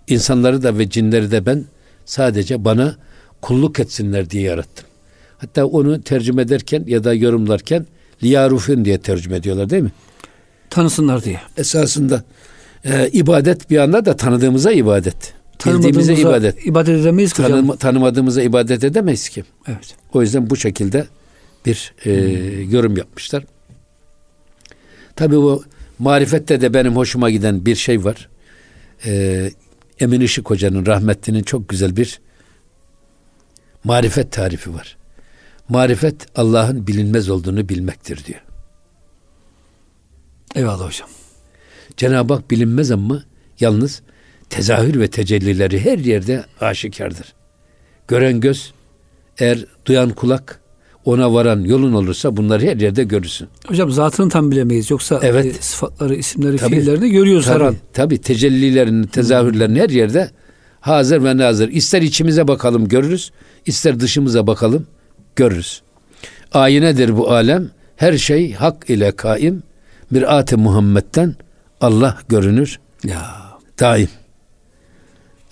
İnsanları 0.08 0.64
da 0.64 0.78
ve 0.78 0.90
cinleri 0.90 1.32
de 1.32 1.46
ben 1.46 1.66
sadece 2.06 2.66
bana 2.66 2.96
kulluk 3.42 3.80
etsinler 3.80 4.30
diye 4.30 4.44
yarattım. 4.44 4.86
Hatta 5.38 5.66
onu 5.66 6.02
tercüme 6.02 6.42
ederken 6.42 6.84
ya 6.88 7.04
da 7.04 7.14
yorumlarken 7.14 7.86
liyarufun 8.24 8.86
diye 8.86 8.98
tercüme 8.98 9.38
ediyorlar 9.38 9.70
değil 9.70 9.84
mi? 9.84 9.92
Tanısınlar 10.70 11.24
diye. 11.24 11.40
Esasında 11.58 12.24
e, 12.86 13.10
ibadet 13.10 13.70
bir 13.70 13.78
anda 13.78 14.06
da 14.06 14.16
tanıdığımıza 14.16 14.72
ibadet. 14.72 15.34
Bildiğimize 15.66 16.14
ibadet. 16.14 16.66
İbadet 16.66 17.00
edemeyiz 17.00 17.34
ki 17.34 17.42
Tanım, 17.42 17.78
tanımadığımıza 17.78 18.42
ibadet 18.42 18.84
edemeyiz 18.84 19.30
ki. 19.30 19.44
Evet. 19.68 19.96
O 20.14 20.22
yüzden 20.22 20.50
bu 20.50 20.56
şekilde 20.56 21.08
bir 21.66 21.94
e, 22.06 22.10
hmm. 22.10 22.72
yorum 22.72 22.98
yapmışlar. 22.98 23.44
Tabi 25.20 25.36
bu 25.36 25.64
marifette 26.00 26.62
de 26.62 26.74
benim 26.74 26.96
hoşuma 26.96 27.30
giden 27.30 27.66
bir 27.66 27.76
şey 27.76 28.04
var. 28.04 28.30
E, 29.06 29.52
Emin 30.00 30.22
Işık 30.22 30.50
Hoca'nın 30.50 30.86
rahmetlinin 30.86 31.44
çok 31.44 31.70
güzel 31.70 31.96
bir 31.96 32.20
marifet 33.84 34.32
tarifi 34.32 34.74
var. 34.74 34.98
Marifet 35.70 36.16
Allah'ın 36.36 36.88
bilinmez 36.88 37.30
olduğunu 37.30 37.70
bilmektir 37.70 38.26
diyor. 38.26 38.42
Eyvallah 40.56 40.88
hocam. 40.88 41.10
Cenab-ı 41.98 42.34
Hak 42.34 42.52
bilinmez 42.52 42.92
ama 42.92 43.24
yalnız 43.60 44.02
tezahür 44.50 45.00
ve 45.00 45.08
tecellileri 45.10 45.86
her 45.86 45.98
yerde 45.98 46.46
aşikardır. 46.62 47.34
Gören 48.08 48.40
göz, 48.40 48.74
eğer 49.38 49.66
duyan 49.86 50.10
kulak, 50.10 50.62
ona 51.06 51.34
varan 51.34 51.60
yolun 51.60 51.94
olursa 51.94 52.38
bunları 52.38 52.66
her 52.66 52.78
yerde 52.78 53.04
görürsün. 53.04 53.48
Hocam 53.68 53.92
zatını 53.92 54.30
tam 54.30 54.52
bilemeyiz. 54.52 54.92
Yoksa 54.92 55.20
evet. 55.24 55.46
e, 55.46 55.54
sıfatları, 55.54 56.16
isimleri, 56.16 56.58
tabii, 56.58 56.76
fiillerini 56.76 57.12
görüyoruz 57.12 57.46
tabii, 57.46 57.60
her 57.60 57.68
an. 57.68 57.76
Tabii 57.94 58.22
tecellilerini, 58.22 59.08
tezahürlerini 59.08 59.80
her 59.80 59.90
yerde 59.90 60.32
hazır 60.80 61.24
ve 61.24 61.38
nazır. 61.38 61.70
İster 61.70 62.02
içimize 62.02 62.48
bakalım 62.48 62.88
görürüz, 62.88 63.32
ister 63.66 64.00
dışımıza 64.00 64.48
bakalım 64.48 64.88
görürüz. 65.36 65.82
Ayinedir 66.54 67.18
bu 67.18 67.32
alem. 67.32 67.70
Her 67.96 68.18
şey 68.18 68.54
hak 68.54 68.90
ile 68.90 69.12
kaim. 69.12 69.64
Mirat-ı 70.12 70.58
Muhammed'den 70.58 71.36
Allah 71.82 72.18
görünür. 72.30 72.80
Ya. 73.04 73.36
Daim. 73.80 74.10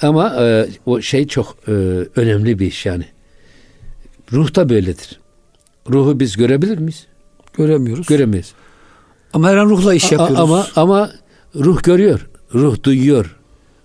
Ama 0.02 0.36
e, 0.46 0.68
o 0.86 1.02
şey 1.02 1.28
çok 1.28 1.58
e, 1.68 1.72
önemli 2.16 2.60
bir 2.60 2.68
iş 2.68 2.86
yani. 2.86 3.06
Ruh 4.34 4.56
da 4.56 4.70
böyledir. 4.70 5.20
Ruhu 5.90 6.20
biz 6.20 6.38
görebilir 6.38 6.78
miyiz? 6.78 7.08
Göremiyoruz. 7.58 8.08
Göremeyiz. 8.08 8.54
Ama 9.34 9.50
her 9.50 9.58
an 9.58 9.66
ruhla 9.70 9.94
iş 9.94 10.12
yapıyoruz. 10.12 10.40
ama 10.40 10.68
ama 10.76 11.12
ruh 11.56 11.84
görüyor. 11.84 12.30
Ruh 12.54 12.84
duyuyor. 12.84 13.36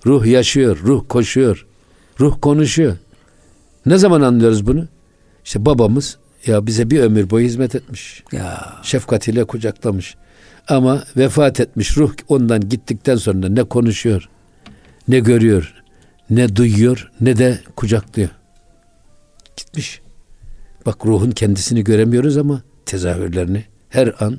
Ruh 0.07 0.27
yaşıyor. 0.27 0.79
Ruh 0.83 1.05
koşuyor. 1.09 1.67
Ruh 2.21 2.37
konuşuyor. 2.41 2.97
Ne 3.87 3.99
zaman 3.99 4.21
anlıyoruz 4.21 4.67
bunu? 4.67 4.89
İşte 5.45 5.67
babamız 5.67 6.19
ya 6.47 6.67
bize 6.67 6.91
bir 6.91 7.01
ömür 7.01 7.31
boyu 7.31 7.47
hizmet 7.47 7.75
etmiş. 7.75 8.23
Ya. 8.33 8.79
Şefkatiyle 8.83 9.45
kucaklamış. 9.45 10.15
Ama 10.69 11.05
vefat 11.17 11.61
etmiş 11.61 11.97
ruh 11.97 12.13
ondan 12.29 12.69
gittikten 12.69 13.17
sonra 13.17 13.49
ne 13.49 13.65
konuşuyor, 13.65 14.29
ne 15.09 15.19
görüyor, 15.19 15.75
ne 16.31 16.57
duyuyor, 16.57 17.11
ne 17.21 17.39
de 17.39 17.61
kucaklıyor. 17.77 18.29
Gitmiş. 19.57 20.02
Bak 20.87 21.07
ruhun 21.07 21.31
kendisini 21.31 21.85
göremiyoruz 21.85 22.37
ama 22.37 22.63
tezahürlerini 22.87 23.65
her 23.89 24.15
an 24.25 24.39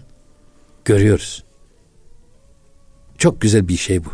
görüyoruz. 0.86 1.44
Çok 3.18 3.42
güzel 3.42 3.68
bir 3.68 3.76
şey 3.78 4.06
bu. 4.06 4.10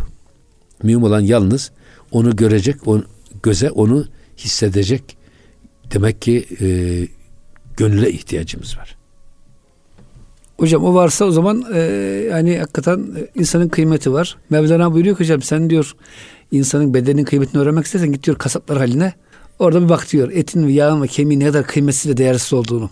Mühim 0.83 1.03
olan 1.03 1.21
yalnız 1.21 1.71
onu 2.11 2.35
görecek, 2.35 2.87
o 2.87 3.01
göze 3.43 3.71
onu 3.71 4.05
hissedecek. 4.37 5.17
Demek 5.93 6.21
ki 6.21 6.45
e, 6.61 6.67
gönüle 7.77 8.11
ihtiyacımız 8.11 8.77
var. 8.77 8.97
Hocam 10.57 10.83
o 10.85 10.93
varsa 10.93 11.25
o 11.25 11.31
zaman 11.31 11.65
e, 11.73 11.79
yani 12.31 12.57
hakikaten 12.57 13.05
insanın 13.35 13.69
kıymeti 13.69 14.13
var. 14.13 14.37
Mevlana 14.49 14.93
buyuruyor 14.93 15.17
ki 15.17 15.23
hocam 15.23 15.41
sen 15.41 15.69
diyor 15.69 15.95
insanın 16.51 16.93
bedenin 16.93 17.23
kıymetini 17.23 17.61
öğrenmek 17.61 17.85
istersen 17.85 18.11
git 18.11 18.23
diyor 18.23 18.37
kasaplar 18.37 18.77
haline. 18.77 19.13
Orada 19.59 19.83
bir 19.83 19.89
bak 19.89 20.11
diyor 20.11 20.31
etin 20.33 20.67
ve 20.67 20.71
yağın 20.71 21.01
ve 21.01 21.07
kemiğin 21.07 21.39
ne 21.39 21.45
kadar 21.45 21.67
kıymetsiz 21.67 22.11
ve 22.11 22.17
değersiz 22.17 22.53
olduğunu. 22.53 22.89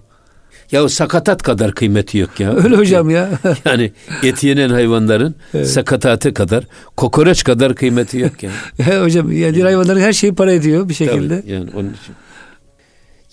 Ya 0.72 0.90
sakatat 0.90 1.44
kadar 1.44 1.76
kıymeti 1.76 2.18
yok 2.18 2.40
ya. 2.40 2.56
Öyle 2.56 2.76
hocam 2.76 3.10
ya. 3.10 3.30
yani 3.66 3.92
et 4.24 4.44
yenen 4.44 4.70
hayvanların 4.70 5.36
evet. 5.54 5.68
sakatatı 5.68 6.34
kadar, 6.34 6.64
kokoreç 6.98 7.44
kadar 7.44 7.76
kıymeti 7.76 8.18
yok 8.18 8.44
ya. 8.44 8.52
Yani. 8.78 9.04
hocam 9.04 9.32
yani 9.32 9.62
hayvanların 9.62 10.00
her 10.00 10.14
şeyi 10.14 10.36
para 10.36 10.52
ediyor 10.52 10.90
bir 10.90 10.94
şekilde. 10.94 11.42
Tabii, 11.42 11.52
yani 11.52 11.70
onun 11.76 11.90
için. 11.90 12.16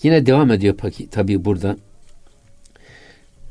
Yine 0.03 0.25
devam 0.25 0.51
ediyor 0.51 0.75
tabii 1.11 1.45
burada. 1.45 1.77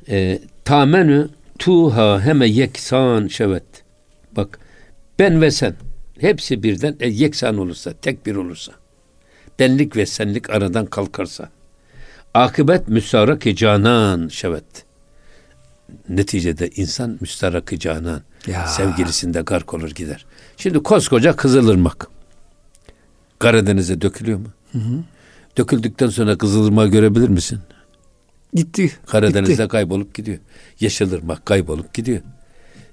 E, 0.09 0.39
Tamenü 0.65 1.29
tuha 1.59 2.21
heme 2.25 2.47
yeksan 2.47 3.29
şevet. 3.29 3.65
Bak 4.37 4.59
ben 5.19 5.43
ve 5.43 5.51
sen 5.51 5.75
hepsi 6.21 6.63
birden 6.63 6.97
e, 7.01 7.09
yeksan 7.09 7.59
olursa, 7.59 7.93
tek 8.03 8.27
bir 8.27 8.37
olursa. 8.37 8.73
Benlik 9.59 9.97
ve 9.97 10.07
senlik 10.07 10.51
aradan 10.51 10.87
kalkarsa. 10.87 11.49
Akıbet 12.35 12.89
müstarak 12.89 13.57
canan 13.57 14.29
şevet. 14.29 14.85
Neticede 16.09 16.71
insan 16.71 17.19
müstarak 17.21 17.81
canan. 17.81 18.23
Ya. 18.47 18.67
Sevgilisinde 18.67 19.41
gark 19.41 19.75
olur 19.75 19.91
gider. 19.91 20.27
Şimdi 20.57 20.83
koskoca 20.83 21.37
Kızılırmak. 21.37 22.09
Karadeniz'e 23.39 24.01
dökülüyor 24.01 24.39
mu? 24.39 24.49
Hı 24.73 24.79
hı. 24.79 25.03
Döküldükten 25.59 26.09
sonra 26.09 26.39
Kızılırmak'ı 26.39 26.89
görebilir 26.89 27.29
misin? 27.29 27.59
Gitti. 28.55 28.93
Karadeniz'de 29.07 29.53
gitti. 29.53 29.69
kaybolup 29.69 30.15
gidiyor. 30.15 30.39
Yeşilırmak 30.81 31.47
kaybolup 31.47 31.95
gidiyor. 31.95 32.21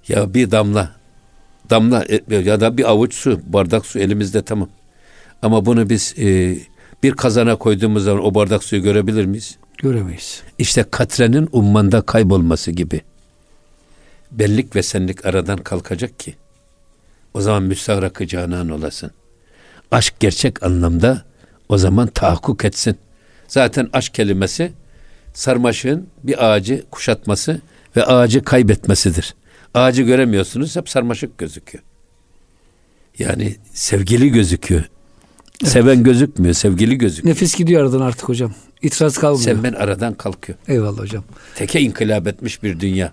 Ya 0.07 0.33
bir 0.33 0.51
damla 0.51 0.91
damla 1.69 2.05
ya 2.29 2.61
da 2.61 2.77
bir 2.77 2.89
avuç 2.89 3.13
su, 3.13 3.39
bardak 3.45 3.85
su 3.85 3.99
elimizde 3.99 4.41
tamam. 4.41 4.69
Ama 5.41 5.65
bunu 5.65 5.89
biz 5.89 6.15
e, 6.17 6.57
bir 7.03 7.11
kazana 7.11 7.55
koyduğumuz 7.55 8.03
zaman 8.03 8.23
o 8.23 8.35
bardak 8.35 8.63
suyu 8.63 8.81
görebilir 8.81 9.25
miyiz? 9.25 9.57
Göremeyiz. 9.77 10.41
İşte 10.57 10.85
katrenin 10.91 11.49
ummanda 11.51 12.01
kaybolması 12.01 12.71
gibi. 12.71 13.01
Bellik 14.31 14.75
ve 14.75 14.83
senlik 14.83 15.25
aradan 15.25 15.57
kalkacak 15.57 16.19
ki 16.19 16.35
o 17.33 17.41
zaman 17.41 17.63
müstahrakı 17.63 18.27
canan 18.27 18.69
olasın. 18.69 19.11
Aşk 19.91 20.19
gerçek 20.19 20.63
anlamda 20.63 21.25
o 21.69 21.77
zaman 21.77 22.07
tahakkuk 22.07 22.65
etsin. 22.65 22.97
Zaten 23.47 23.89
aşk 23.93 24.13
kelimesi 24.13 24.71
sarmaşığın 25.33 26.07
bir 26.23 26.51
ağacı 26.51 26.85
kuşatması 26.91 27.61
ve 27.95 28.05
ağacı 28.05 28.43
kaybetmesidir. 28.43 29.35
Ağacı 29.73 30.01
göremiyorsunuz 30.01 30.75
hep 30.75 30.89
sarmaşık 30.89 31.37
gözüküyor. 31.37 31.83
Yani 33.19 33.55
sevgili 33.73 34.29
gözüküyor. 34.29 34.89
Evet. 35.63 35.71
Seven 35.71 36.03
gözükmüyor, 36.03 36.53
sevgili 36.53 36.97
gözüküyor. 36.97 37.35
Nefis 37.35 37.55
gidiyor 37.55 37.81
aradan 37.81 38.01
artık 38.01 38.29
hocam. 38.29 38.51
İtiraz 38.81 39.17
kalmıyor. 39.17 39.43
Sevmen 39.43 39.73
aradan 39.73 40.13
kalkıyor. 40.13 40.57
Eyvallah 40.67 40.99
hocam. 40.99 41.23
Teke 41.55 41.81
inkılap 41.81 42.27
etmiş 42.27 42.63
bir 42.63 42.79
dünya. 42.79 43.11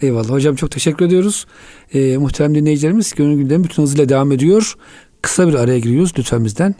Eyvallah 0.00 0.30
hocam 0.30 0.56
çok 0.56 0.70
teşekkür 0.70 1.06
ediyoruz. 1.06 1.46
Ee, 1.94 2.16
muhterem 2.16 2.54
dinleyicilerimiz 2.54 3.12
gönül 3.14 3.36
gündemi 3.36 3.64
bütün 3.64 3.82
hızıyla 3.82 4.08
devam 4.08 4.32
ediyor. 4.32 4.74
Kısa 5.22 5.48
bir 5.48 5.54
araya 5.54 5.78
giriyoruz 5.78 6.12
lütfen 6.18 6.44
bizden 6.44 6.74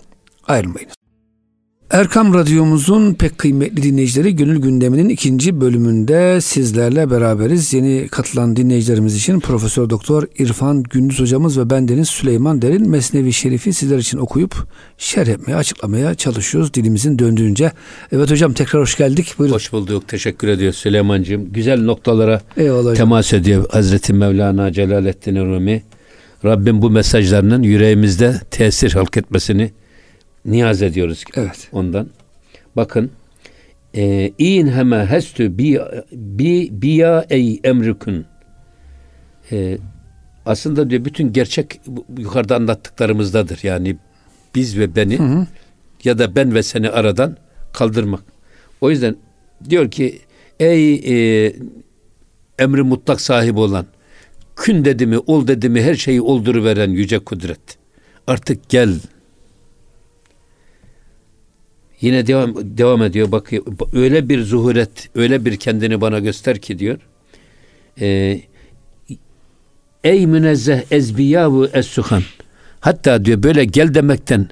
ayrılmayınız. 0.47 0.95
Erkam 1.95 2.35
Radyomuzun 2.35 3.15
pek 3.15 3.39
kıymetli 3.39 3.83
dinleyicileri 3.83 4.37
Gönül 4.37 4.61
Gündemi'nin 4.61 5.09
ikinci 5.09 5.61
bölümünde 5.61 6.41
sizlerle 6.41 7.11
beraberiz. 7.11 7.73
Yeni 7.73 8.09
katılan 8.09 8.57
dinleyicilerimiz 8.57 9.17
için 9.17 9.41
Profesör 9.41 9.91
Doktor 9.91 10.27
İrfan 10.39 10.83
Gündüz 10.83 11.21
hocamız 11.21 11.59
ve 11.59 11.71
bendeniz 11.71 12.09
Süleyman 12.09 12.63
Derin 12.63 12.91
Mesnevi 12.91 13.33
Şerif'i 13.33 13.73
sizler 13.73 13.99
için 13.99 14.19
okuyup 14.19 14.55
şerh 14.99 15.29
etmeye, 15.29 15.57
açıklamaya 15.57 16.15
çalışıyoruz 16.15 16.75
dilimizin 16.75 17.19
döndüğünce. 17.19 17.73
Evet 18.13 18.31
hocam 18.31 18.53
tekrar 18.53 18.83
hoş 18.83 18.97
geldik. 18.97 19.35
Buyurun. 19.39 19.55
Hoş 19.55 19.73
bulduk. 19.73 20.09
Teşekkür 20.09 20.49
ediyoruz 20.49 20.79
Süleyman'cığım. 20.79 21.53
Güzel 21.53 21.83
noktalara 21.83 22.41
Eyvallah 22.57 22.95
temas 22.95 23.33
ediyor 23.33 23.67
Hazreti 23.71 24.13
Mevlana 24.13 24.73
Celaleddin 24.73 25.37
Rumi. 25.37 25.83
Rabbim 26.45 26.83
bu 26.83 26.91
mesajlarının 26.91 27.63
yüreğimizde 27.63 28.41
tesir 28.51 28.93
halk 28.93 29.17
etmesini 29.17 29.71
niyaz 30.45 30.83
ediyoruz 30.83 31.25
evet. 31.37 31.69
ondan. 31.73 32.09
Bakın 32.77 33.11
e, 33.95 34.33
in 34.39 34.69
heme 34.69 35.07
hestü 35.07 35.59
bi 35.59 35.81
bi 36.13 36.69
biya 36.73 37.27
ey 37.31 37.61
emrükün 37.65 38.27
e, 39.53 39.79
aslında 40.47 40.91
diyor 40.91 41.05
bütün 41.05 41.33
gerçek 41.33 41.81
yukarıda 42.19 42.57
anlattıklarımızdadır. 42.57 43.61
Yani 43.63 43.97
biz 44.55 44.79
ve 44.79 44.97
beni 44.97 45.19
hı 45.19 45.23
hı. 45.23 45.47
ya 46.05 46.19
da 46.19 46.37
ben 46.37 46.55
ve 46.55 46.63
seni 46.63 46.91
aradan 46.91 47.37
kaldırmak. 47.73 48.23
O 48.81 48.91
yüzden 48.91 49.17
diyor 49.71 49.91
ki 49.91 50.19
ey 50.61 50.95
e, 50.95 51.53
emri 52.59 52.83
mutlak 52.83 53.21
sahibi 53.21 53.59
olan 53.59 53.87
kün 54.57 54.85
dedi 54.85 55.07
mi 55.07 55.19
ol 55.19 55.47
dedi 55.47 55.69
mi 55.69 55.83
her 55.83 55.95
şeyi 55.95 56.21
olduruveren 56.21 56.91
yüce 56.91 57.19
kudret. 57.19 57.79
Artık 58.27 58.69
gel 58.69 58.95
Yine 62.01 62.27
devam 62.27 62.55
devam 62.79 63.03
ediyor 63.03 63.33
bakıyor. 63.33 63.65
Öyle 63.93 64.29
bir 64.29 64.43
zuhuret, 64.43 65.11
öyle 65.15 65.45
bir 65.45 65.57
kendini 65.57 66.01
bana 66.01 66.19
göster 66.19 66.59
ki 66.59 66.79
diyor. 66.79 66.99
E, 68.01 68.41
Ey 70.05 70.27
münezzeh 70.27 70.81
ezbiyavu 70.91 71.67
es-suhan. 71.67 72.23
Hatta 72.81 73.25
diyor 73.25 73.43
böyle 73.43 73.65
gel 73.65 73.95
demekten 73.95 74.49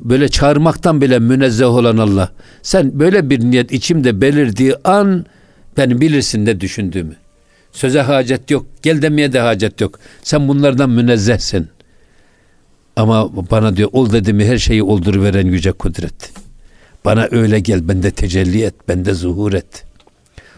böyle 0.00 0.28
çağırmaktan 0.28 1.00
bile 1.00 1.18
münezzeh 1.18 1.66
olan 1.66 1.96
Allah. 1.96 2.32
Sen 2.62 3.00
böyle 3.00 3.30
bir 3.30 3.40
niyet 3.40 3.72
içimde 3.72 4.20
belirdiği 4.20 4.74
an 4.84 5.26
beni 5.76 6.00
bilirsin 6.00 6.46
ne 6.46 6.60
düşündüğümü. 6.60 7.16
Söze 7.72 8.00
hacet 8.00 8.50
yok, 8.50 8.66
gel 8.82 9.02
demeye 9.02 9.32
de 9.32 9.40
hacet 9.40 9.80
yok. 9.80 9.98
Sen 10.22 10.48
bunlardan 10.48 10.90
münezzehsin. 10.90 11.68
Ama 12.96 13.50
bana 13.50 13.76
diyor 13.76 13.88
ol 13.92 14.12
dedi 14.12 14.32
mi 14.32 14.44
her 14.44 14.58
şeyi 14.58 14.82
olduruveren 14.82 15.46
yüce 15.46 15.72
kudret. 15.72 16.32
Bana 17.08 17.28
öyle 17.30 17.60
gel, 17.60 17.88
bende 17.88 18.10
tecelli 18.10 18.62
et, 18.62 18.74
bende 18.88 19.14
zuhur 19.14 19.52
et. 19.52 19.84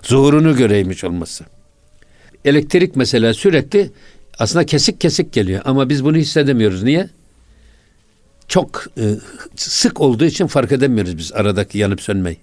Zuhurunu 0.03 0.57
göreymiş 0.57 1.05
olması. 1.05 1.45
Elektrik 2.45 2.97
mesela 2.97 3.35
sürekli 3.35 3.91
aslında 4.39 4.67
kesik 4.67 5.01
kesik 5.01 5.33
geliyor 5.33 5.63
ama 5.65 5.89
biz 5.89 6.05
bunu 6.05 6.17
hissedemiyoruz. 6.17 6.83
Niye? 6.83 7.09
Çok 8.49 8.85
e, 8.99 9.15
sık 9.57 10.01
olduğu 10.01 10.25
için 10.25 10.47
fark 10.47 10.73
edemiyoruz 10.73 11.19
biz 11.19 11.33
aradaki 11.33 11.79
yanıp 11.79 12.01
sönmeyi. 12.01 12.39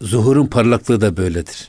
Zuhurun 0.00 0.46
parlaklığı 0.46 1.00
da 1.00 1.16
böyledir. 1.16 1.68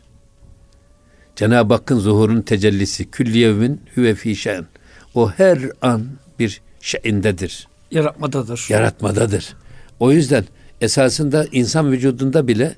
Cenab-ı 1.35 1.73
Hakk'ın 1.73 1.99
zuhurun 1.99 2.41
tecellisi 2.41 3.11
külliyevmin 3.11 3.81
hüve 3.97 4.15
fi 4.15 4.35
şen. 4.35 4.65
O 5.13 5.31
her 5.31 5.59
an 5.81 6.07
bir 6.39 6.61
şeyindedir. 6.81 7.67
Yaratmadadır. 7.91 8.65
Yaratmadadır. 8.69 9.55
O 9.99 10.11
yüzden 10.11 10.45
esasında 10.85 11.45
insan 11.51 11.91
vücudunda 11.91 12.47
bile 12.47 12.75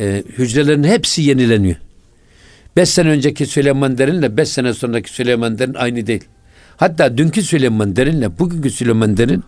e, 0.00 0.22
hücrelerin 0.38 0.84
hepsi 0.84 1.22
yenileniyor. 1.22 1.76
Beş 2.76 2.88
sene 2.88 3.08
önceki 3.08 3.46
Süleyman 3.46 3.98
Derin'le 3.98 4.36
beş 4.36 4.48
sene 4.48 4.74
sonraki 4.74 5.12
Süleyman 5.12 5.58
Derin 5.58 5.74
aynı 5.74 6.06
değil. 6.06 6.24
Hatta 6.76 7.18
dünkü 7.18 7.42
Süleyman 7.42 7.96
Derin'le 7.96 8.38
bugünkü 8.38 8.70
Süleyman 8.70 9.16
Derin 9.16 9.44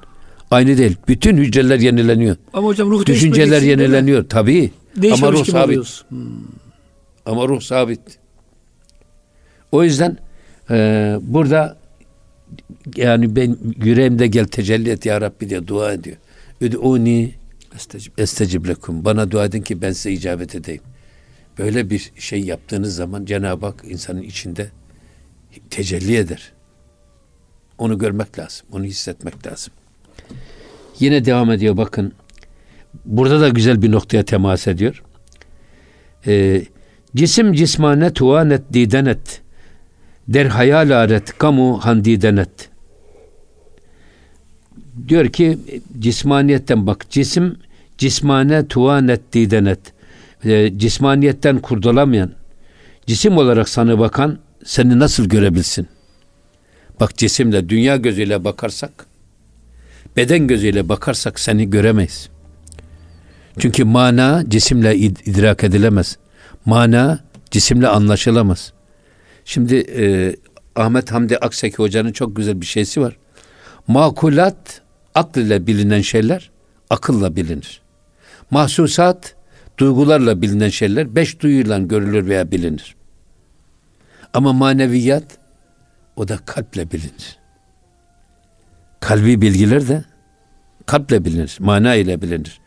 aynı 0.50 0.78
değil. 0.78 0.96
Bütün 1.08 1.36
hücreler 1.36 1.78
yenileniyor. 1.80 2.36
Ama 2.52 2.68
hocam 2.68 2.90
ruh 2.90 3.06
Düşünceler 3.06 3.62
yenileniyor 3.62 4.28
tabii. 4.28 4.70
Ama 5.12 5.32
ruh 5.32 5.44
sabit. 5.44 6.02
Hmm. 6.08 6.18
Ama 7.26 7.48
ruh 7.48 7.60
sabit. 7.60 8.00
O 9.72 9.84
yüzden 9.84 10.18
e, 10.70 11.16
burada 11.22 11.76
yani 12.96 13.36
ben 13.36 13.56
yüreğimde 13.84 14.26
gel 14.26 14.44
tecelli 14.44 14.90
et 14.90 15.06
ya 15.06 15.20
Rabbi 15.20 15.50
diye 15.50 15.68
dua 15.68 15.92
ediyor. 15.92 16.16
Üd'uni 16.60 17.34
Estecib. 17.74 18.12
Estecib 18.18 18.66
lekum. 18.68 19.04
Bana 19.04 19.30
dua 19.30 19.44
edin 19.44 19.62
ki 19.62 19.82
ben 19.82 19.92
size 19.92 20.12
icabet 20.12 20.54
edeyim. 20.54 20.82
Böyle 21.58 21.90
bir 21.90 22.12
şey 22.18 22.40
yaptığınız 22.40 22.96
zaman 22.96 23.24
Cenab-ı 23.24 23.66
Hak 23.66 23.84
insanın 23.88 24.22
içinde 24.22 24.70
tecelli 25.70 26.16
eder. 26.16 26.52
Onu 27.78 27.98
görmek 27.98 28.38
lazım. 28.38 28.66
Onu 28.72 28.84
hissetmek 28.84 29.46
lazım. 29.46 29.72
Yine 31.00 31.24
devam 31.24 31.50
ediyor 31.50 31.76
bakın. 31.76 32.12
Burada 33.04 33.40
da 33.40 33.48
güzel 33.48 33.82
bir 33.82 33.92
noktaya 33.92 34.22
temas 34.22 34.66
ediyor. 34.66 35.02
Ee, 36.26 36.62
cisim 37.16 37.52
cismane 37.52 38.12
tuanet 38.12 38.62
didenet 38.72 39.42
der 40.28 40.46
hayal 40.46 40.90
aret 40.90 41.38
kamu 41.38 41.78
handidenet 41.78 42.70
diyor 45.08 45.28
ki 45.28 45.58
cismaniyetten 45.98 46.86
bak 46.86 47.10
cisim 47.10 47.56
cismane 47.98 48.68
tuvanet 48.68 49.32
didenet 49.32 49.80
e, 50.44 50.78
cismaniyetten 50.78 51.58
kurdulamayan 51.58 52.32
cisim 53.06 53.36
olarak 53.36 53.68
sana 53.68 53.98
bakan 53.98 54.38
seni 54.64 54.98
nasıl 54.98 55.24
görebilsin? 55.24 55.88
Bak 57.00 57.16
cisimle 57.16 57.68
dünya 57.68 57.96
gözüyle 57.96 58.44
bakarsak 58.44 59.06
beden 60.16 60.46
gözüyle 60.46 60.88
bakarsak 60.88 61.40
seni 61.40 61.70
göremeyiz. 61.70 62.28
Çünkü 63.58 63.84
mana 63.84 64.44
cisimle 64.48 64.96
idrak 64.96 65.64
edilemez. 65.64 66.18
Mana 66.64 67.20
cisimle 67.50 67.88
anlaşılamaz. 67.88 68.72
Şimdi 69.44 69.76
e, 69.76 70.36
Ahmet 70.76 71.12
Hamdi 71.12 71.38
Akseki 71.38 71.76
Hoca'nın 71.76 72.12
çok 72.12 72.36
güzel 72.36 72.60
bir 72.60 72.66
şeysi 72.66 73.00
var. 73.00 73.16
Makulat 73.88 74.82
akıl 75.16 75.40
ile 75.40 75.66
bilinen 75.66 76.00
şeyler 76.00 76.50
akılla 76.90 77.36
bilinir. 77.36 77.80
Mahsusat 78.50 79.34
duygularla 79.78 80.42
bilinen 80.42 80.68
şeyler 80.68 81.16
beş 81.16 81.40
duyuyla 81.40 81.78
görülür 81.78 82.26
veya 82.26 82.50
bilinir. 82.50 82.96
Ama 84.34 84.52
maneviyat 84.52 85.24
o 86.16 86.28
da 86.28 86.36
kalple 86.36 86.90
bilinir. 86.90 87.38
Kalbi 89.00 89.40
bilgiler 89.40 89.88
de 89.88 90.04
kalple 90.86 91.24
bilinir, 91.24 91.56
mana 91.60 91.94
ile 91.94 92.22
bilinir. 92.22 92.60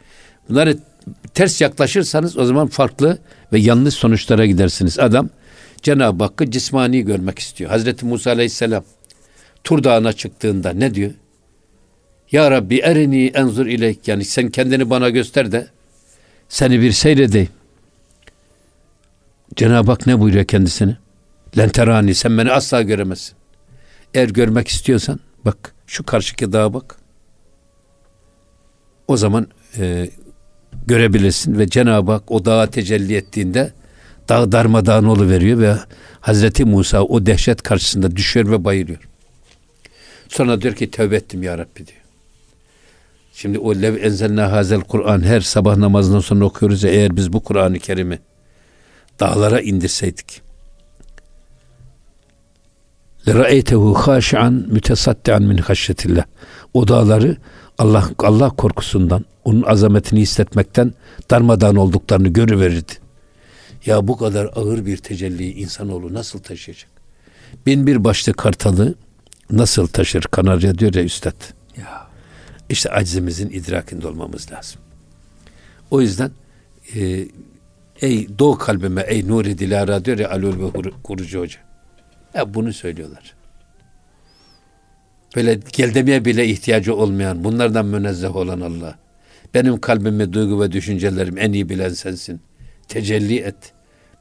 Bunları 0.49 0.77
ters 1.33 1.61
yaklaşırsanız 1.61 2.37
o 2.37 2.45
zaman 2.45 2.67
farklı 2.67 3.17
ve 3.53 3.59
yanlış 3.59 3.93
sonuçlara 3.93 4.45
gidersiniz. 4.45 4.99
Adam 4.99 5.29
Cenab-ı 5.81 6.23
Hakk'ı 6.23 6.51
cismani 6.51 7.01
görmek 7.01 7.39
istiyor. 7.39 7.69
Hazreti 7.69 8.05
Musa 8.05 8.31
Aleyhisselam 8.31 8.83
Tur 9.63 9.83
Dağı'na 9.83 10.13
çıktığında 10.13 10.69
ne 10.69 10.93
diyor? 10.93 11.11
Ya 12.31 12.51
Rabbi 12.51 12.77
erini 12.77 13.27
enzur 13.27 13.65
ileyk 13.65 14.07
yani 14.07 14.25
sen 14.25 14.49
kendini 14.49 14.89
bana 14.89 15.09
göster 15.09 15.51
de 15.51 15.67
seni 16.49 16.81
bir 16.81 16.91
seyredeyim. 16.91 17.49
Cenab-ı 19.55 19.91
Hak 19.91 20.07
ne 20.07 20.19
buyuruyor 20.19 20.45
kendisine? 20.45 20.97
Lenterani 21.57 22.15
sen 22.15 22.37
beni 22.37 22.51
asla 22.51 22.81
göremezsin. 22.81 23.35
Eğer 24.13 24.29
görmek 24.29 24.67
istiyorsan 24.67 25.19
bak 25.45 25.73
şu 25.87 26.03
karşıki 26.03 26.51
dağa 26.53 26.73
bak. 26.73 26.95
O 29.07 29.17
zaman 29.17 29.47
e, 29.77 30.09
görebilirsin 30.87 31.57
ve 31.59 31.69
Cenab-ı 31.69 32.11
Hak 32.11 32.31
o 32.31 32.45
dağa 32.45 32.67
tecelli 32.67 33.15
ettiğinde 33.15 33.73
dağ 34.29 34.51
darmadağın 34.51 35.29
veriyor 35.29 35.59
ve 35.59 35.75
Hazreti 36.21 36.65
Musa 36.65 37.03
o 37.03 37.25
dehşet 37.25 37.61
karşısında 37.61 38.15
düşüyor 38.15 38.51
ve 38.51 38.63
bayılıyor. 38.63 39.09
Sonra 40.27 40.61
diyor 40.61 40.75
ki 40.75 40.91
tövbe 40.91 41.15
ettim 41.15 41.43
ya 41.43 41.57
Rabbi 41.57 41.87
diyor. 41.87 41.98
Şimdi 43.41 43.59
o 43.59 43.75
lev 43.75 44.03
enzelna 44.03 44.51
hazel 44.51 44.81
Kur'an 44.81 45.21
her 45.21 45.41
sabah 45.41 45.77
namazından 45.77 46.19
sonra 46.19 46.45
okuyoruz 46.45 46.83
ya 46.83 46.91
eğer 46.91 47.15
biz 47.15 47.33
bu 47.33 47.39
Kur'an-ı 47.39 47.79
Kerim'i 47.79 48.19
dağlara 49.19 49.61
indirseydik. 49.61 50.41
Lera'eytehu 53.27 53.93
haş'an 53.93 54.53
mütesaddian 54.53 55.43
min 55.43 55.57
haşyetillah. 55.57 56.23
O 56.73 56.87
dağları 56.87 57.37
Allah 57.77 58.09
Allah 58.17 58.49
korkusundan, 58.49 59.25
onun 59.43 59.61
azametini 59.61 60.19
hissetmekten 60.19 60.93
darmadağın 61.31 61.75
olduklarını 61.75 62.27
görüverirdi. 62.27 62.93
Ya 63.85 64.07
bu 64.07 64.17
kadar 64.17 64.49
ağır 64.55 64.85
bir 64.85 64.97
tecelliyi 64.97 65.53
insanoğlu 65.53 66.13
nasıl 66.13 66.39
taşıyacak? 66.39 66.89
Bin 67.65 67.87
bir 67.87 68.03
başlı 68.03 68.33
kartalı 68.33 68.95
nasıl 69.51 69.87
taşır? 69.87 70.21
Kanarya 70.21 70.77
diyor 70.77 70.93
ya 70.93 71.03
üstad. 71.03 71.35
Ya. 71.77 72.08
İşte 72.69 72.89
acizimizin 72.89 73.49
idrakinde 73.49 74.07
olmamız 74.07 74.51
lazım. 74.51 74.81
O 75.91 76.01
yüzden 76.01 76.31
e, 76.95 77.27
ey 78.01 78.27
doğu 78.39 78.57
kalbime 78.57 79.01
ey 79.01 79.27
nuri 79.27 79.57
dilara 79.57 80.05
diyor 80.05 80.17
ya 80.17 80.29
Alol 80.29 80.73
ve 80.75 80.91
Kurucu 81.03 81.39
Hoca. 81.39 81.59
Ya 82.33 82.53
bunu 82.53 82.73
söylüyorlar. 82.73 83.35
Böyle 85.35 85.59
gel 85.73 85.93
demeye 85.93 86.25
bile 86.25 86.45
ihtiyacı 86.45 86.95
olmayan, 86.95 87.43
bunlardan 87.43 87.85
münezzeh 87.85 88.35
olan 88.35 88.61
Allah. 88.61 88.99
Benim 89.53 89.79
kalbimi, 89.79 90.33
duygu 90.33 90.61
ve 90.61 90.71
düşüncelerim 90.71 91.37
en 91.37 91.53
iyi 91.53 91.69
bilen 91.69 91.89
sensin. 91.89 92.41
Tecelli 92.87 93.39
et. 93.39 93.73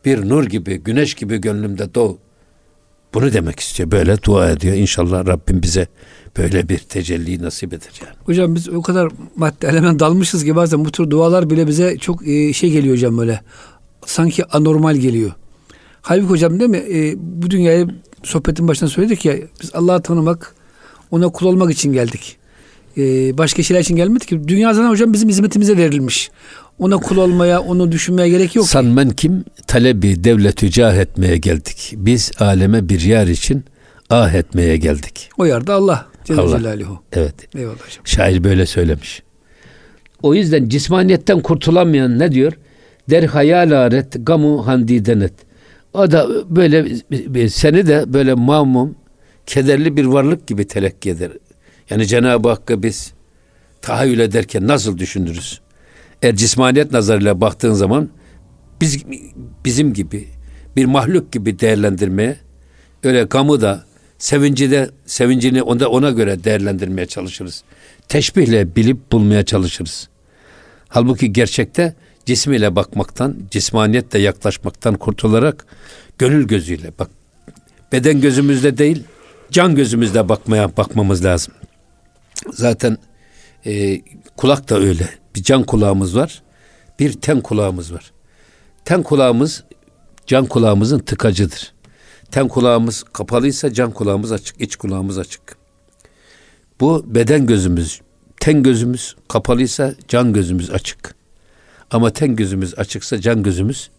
Bir 0.05 0.29
nur 0.29 0.45
gibi, 0.45 0.77
güneş 0.77 1.15
gibi 1.15 1.41
gönlümde 1.41 1.95
doğ. 1.95 2.19
Bunu 3.15 3.33
demek 3.33 3.61
istiyor. 3.61 3.91
Böyle 3.91 4.23
dua 4.23 4.51
ediyor. 4.51 4.77
İnşallah 4.77 5.27
Rabbim 5.27 5.63
bize 5.63 5.87
böyle 6.37 6.69
bir 6.69 6.79
tecelli 6.79 7.43
nasip 7.43 7.73
eder 7.73 8.01
yani. 8.03 8.17
Hocam 8.25 8.55
biz 8.55 8.69
o 8.69 8.83
kadar 8.83 9.12
madde 9.37 9.69
element 9.69 10.01
dalmışız 10.01 10.45
ki 10.45 10.57
bazen 10.57 10.85
bu 10.85 10.93
tür 10.93 11.11
dualar 11.11 11.51
bile 11.51 11.67
bize 11.67 11.99
çok 11.99 12.29
e, 12.29 12.53
şey 12.53 12.71
geliyor 12.71 12.95
hocam 12.95 13.19
böyle. 13.19 13.41
Sanki 14.07 14.45
anormal 14.45 14.97
geliyor. 14.97 15.33
Halbuki 16.03 16.31
hocam 16.31 16.61
değil 16.61 16.71
mi? 16.71 16.85
E, 16.93 17.14
bu 17.19 17.51
dünyayı 17.51 17.88
sohbetin 18.23 18.69
başında 18.69 18.91
söyledik 18.91 19.25
ya 19.25 19.35
biz 19.62 19.75
Allah'ı 19.75 20.03
tanımak, 20.03 20.55
ona 21.11 21.29
kul 21.29 21.47
olmak 21.47 21.71
için 21.71 21.93
geldik. 21.93 22.37
E, 22.99 23.38
başka 23.38 23.62
şeyler 23.62 23.81
için 23.81 23.97
gelmedik 23.97 24.29
ki. 24.29 24.49
Dünya 24.49 24.75
zaten 24.75 24.88
hocam 24.88 25.12
bizim 25.12 25.29
hizmetimize 25.29 25.77
verilmiş. 25.77 26.31
Ona 26.79 26.97
kul 26.97 27.17
olmaya, 27.17 27.61
onu 27.61 27.93
düşünmeye 27.93 28.29
gerek 28.29 28.57
yok. 28.57 28.69
Sanmen 28.69 29.11
kim? 29.11 29.45
Talebi 29.67 30.25
devleti 30.25 30.71
cah 30.71 30.95
etmeye 30.95 31.37
geldik. 31.37 31.95
Biz 31.97 32.33
aleme 32.38 32.88
bir 32.88 33.01
yer 33.01 33.27
için 33.27 33.64
ah 34.11 34.35
etmeye 34.35 34.77
geldik. 34.77 35.31
O 35.38 35.47
yerde 35.47 35.73
Allah. 35.73 36.07
Celle 36.29 36.41
Allah. 36.41 36.59
Celaluhu. 36.59 37.03
Evet. 37.12 37.35
Eyvallah 37.57 37.75
hocam. 37.75 38.07
Şair 38.07 38.45
böyle 38.45 38.67
söylemiş. 38.67 39.23
O 40.23 40.35
yüzden 40.35 40.69
cismaniyetten 40.69 41.41
kurtulamayan 41.41 42.19
ne 42.19 42.33
diyor? 42.33 42.53
Der 43.11 43.23
hayal 43.23 43.71
aret 43.71 44.27
gamu 44.27 44.67
handidenet. 44.67 45.33
O 45.93 46.11
da 46.11 46.29
böyle 46.57 46.87
seni 47.49 47.87
de 47.87 48.05
böyle 48.12 48.35
mamum, 48.35 48.97
kederli 49.47 49.97
bir 49.97 50.05
varlık 50.05 50.47
gibi 50.47 50.67
telekki 50.67 51.11
eder. 51.11 51.31
Yani 51.91 52.07
Cenab-ı 52.07 52.49
Hakk'ı 52.49 52.83
biz 52.83 53.12
tahayyül 53.83 54.19
ederken 54.19 54.67
nasıl 54.67 54.99
düşünürüz? 54.99 55.61
Eğer 56.23 56.37
cismaniyet 56.37 56.93
nazarıyla 56.93 57.41
baktığın 57.41 57.73
zaman 57.73 58.09
biz 58.81 59.05
bizim 59.64 59.93
gibi 59.93 60.29
bir 60.77 60.85
mahluk 60.85 61.33
gibi 61.33 61.59
değerlendirmeye 61.59 62.37
öyle 63.05 63.23
gamı 63.23 63.61
da 63.61 63.85
sevinci 64.18 64.70
de 64.70 64.90
sevincini 65.07 65.62
onda 65.62 65.88
ona 65.90 66.11
göre 66.11 66.44
değerlendirmeye 66.44 67.07
çalışırız. 67.07 67.62
Teşbihle 68.09 68.76
bilip 68.76 69.12
bulmaya 69.12 69.44
çalışırız. 69.44 70.09
Halbuki 70.88 71.33
gerçekte 71.33 71.94
cismiyle 72.26 72.76
bakmaktan, 72.76 73.37
cismaniyetle 73.50 74.18
yaklaşmaktan 74.18 74.94
kurtularak 74.94 75.66
gönül 76.18 76.46
gözüyle 76.46 76.92
bak. 76.98 77.11
Beden 77.92 78.20
gözümüzde 78.20 78.78
değil, 78.78 79.04
can 79.50 79.74
gözümüzde 79.74 80.28
bakmaya 80.28 80.76
bakmamız 80.76 81.24
lazım. 81.24 81.54
Zaten 82.52 82.98
e, 83.66 84.00
kulak 84.37 84.70
da 84.70 84.78
öyle. 84.78 85.09
Bir 85.37 85.42
can 85.42 85.64
kulağımız 85.64 86.16
var, 86.16 86.42
bir 86.98 87.12
ten 87.12 87.40
kulağımız 87.40 87.92
var. 87.92 88.12
Ten 88.85 89.02
kulağımız 89.02 89.64
can 90.26 90.46
kulağımızın 90.46 90.98
tıkacıdır. 90.98 91.78
Ten 92.31 92.49
kulağımız 92.49 93.03
kapalıysa 93.12 93.73
can 93.73 93.91
kulağımız 93.91 94.33
açık, 94.33 94.61
iç 94.61 94.77
kulağımız 94.77 95.19
açık. 95.19 95.57
Bu 96.81 97.05
beden 97.07 97.47
gözümüz, 97.47 98.01
ten 98.41 98.62
gözümüz 98.62 99.17
kapalıysa 99.29 99.95
can 100.09 100.33
gözümüz 100.33 100.71
açık. 100.71 101.14
Ama 101.91 102.11
ten 102.11 102.37
gözümüz 102.37 102.79
açıksa 102.79 103.21
can 103.21 103.43
gözümüz 103.43 103.91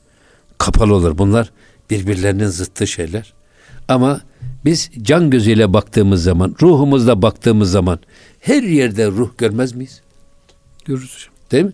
kapalı 0.58 0.94
olur. 0.96 1.18
Bunlar 1.18 1.52
birbirlerinin 1.89 2.48
zıttı 2.48 2.88
şeyler. 2.88 3.34
Ama 3.88 4.22
biz 4.65 4.92
can 5.02 5.30
gözüyle 5.30 5.74
baktığımız 5.74 6.24
zaman, 6.24 6.56
ruhumuzla 6.62 7.22
baktığımız 7.22 7.72
zaman 7.72 8.00
her 8.39 8.63
yerde 8.63 9.08
ruh 9.08 9.30
görmez 9.38 9.74
miyiz? 9.76 10.02
Görürüz 10.86 11.15
hocam. 11.15 11.34
Değil 11.52 11.65
mi? 11.65 11.74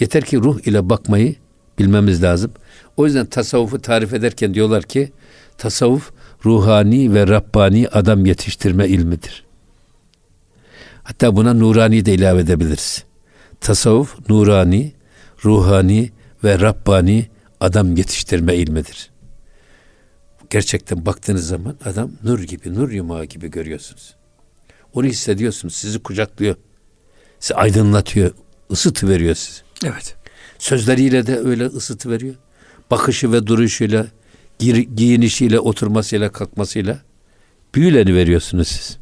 Yeter 0.00 0.24
ki 0.24 0.36
ruh 0.36 0.60
ile 0.66 0.88
bakmayı 0.90 1.34
bilmemiz 1.78 2.22
lazım. 2.22 2.52
O 2.96 3.06
yüzden 3.06 3.26
tasavvufu 3.26 3.82
tarif 3.82 4.14
ederken 4.14 4.54
diyorlar 4.54 4.82
ki 4.82 5.12
tasavvuf 5.62 6.12
ruhani 6.44 7.14
ve 7.14 7.26
Rabbani 7.26 7.88
adam 7.88 8.26
yetiştirme 8.26 8.88
ilmidir. 8.88 9.44
Hatta 11.02 11.36
buna 11.36 11.54
nurani 11.54 12.04
de 12.04 12.14
ilave 12.14 12.40
edebiliriz. 12.40 13.04
Tasavvuf 13.60 14.28
nurani, 14.28 14.92
ruhani 15.44 16.10
ve 16.44 16.60
Rabbani 16.60 17.26
adam 17.60 17.96
yetiştirme 17.96 18.56
ilmidir. 18.56 19.10
Gerçekten 20.50 21.06
baktığınız 21.06 21.46
zaman 21.46 21.76
adam 21.84 22.10
nur 22.24 22.38
gibi, 22.38 22.74
nur 22.74 22.90
yumağı 22.90 23.24
gibi 23.24 23.50
görüyorsunuz. 23.50 24.14
Onu 24.94 25.06
hissediyorsunuz, 25.06 25.74
sizi 25.74 26.02
kucaklıyor. 26.02 26.56
Sizi 27.40 27.54
aydınlatıyor, 27.54 28.30
ısıtı 28.70 29.08
veriyor 29.08 29.34
sizi. 29.34 29.60
Evet. 29.84 30.16
Sözleriyle 30.58 31.26
de 31.26 31.38
öyle 31.38 31.66
ısıtı 31.66 32.10
veriyor. 32.10 32.34
Bakışı 32.90 33.32
ve 33.32 33.46
duruşuyla, 33.46 34.06
giyinişiyle, 34.96 35.60
oturmasıyla, 35.60 36.32
kalkmasıyla 36.32 36.98
büyüleni 37.74 38.14
veriyorsunuz 38.14 38.68
siz. 38.68 38.98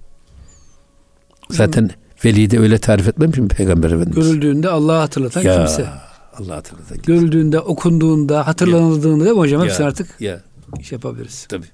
Zaten 1.51 1.91
Veli 2.25 2.51
de 2.51 2.59
öyle 2.59 2.79
tarif 2.79 3.09
etmemiş 3.09 3.39
mi 3.39 3.49
Peygamber 3.49 3.91
Efendimiz? 3.91 4.15
Görüldüğünde 4.15 4.69
Allah'ı 4.69 4.99
hatırlatan 4.99 5.43
ya, 5.43 5.57
kimse. 5.57 5.87
Allah 6.35 6.57
hatırlatan 6.57 6.97
kimse. 6.97 7.13
Görüldüğünde, 7.13 7.61
okunduğunda, 7.61 8.47
hatırlanıldığında 8.47 9.25
değil 9.25 9.37
mi 9.37 9.41
hocam? 9.41 9.65
Hepsini 9.65 9.87
artık 9.87 10.21
ya. 10.21 10.41
iş 10.81 10.93
yapabiliriz. 10.93 11.47
Tabii. 11.49 11.67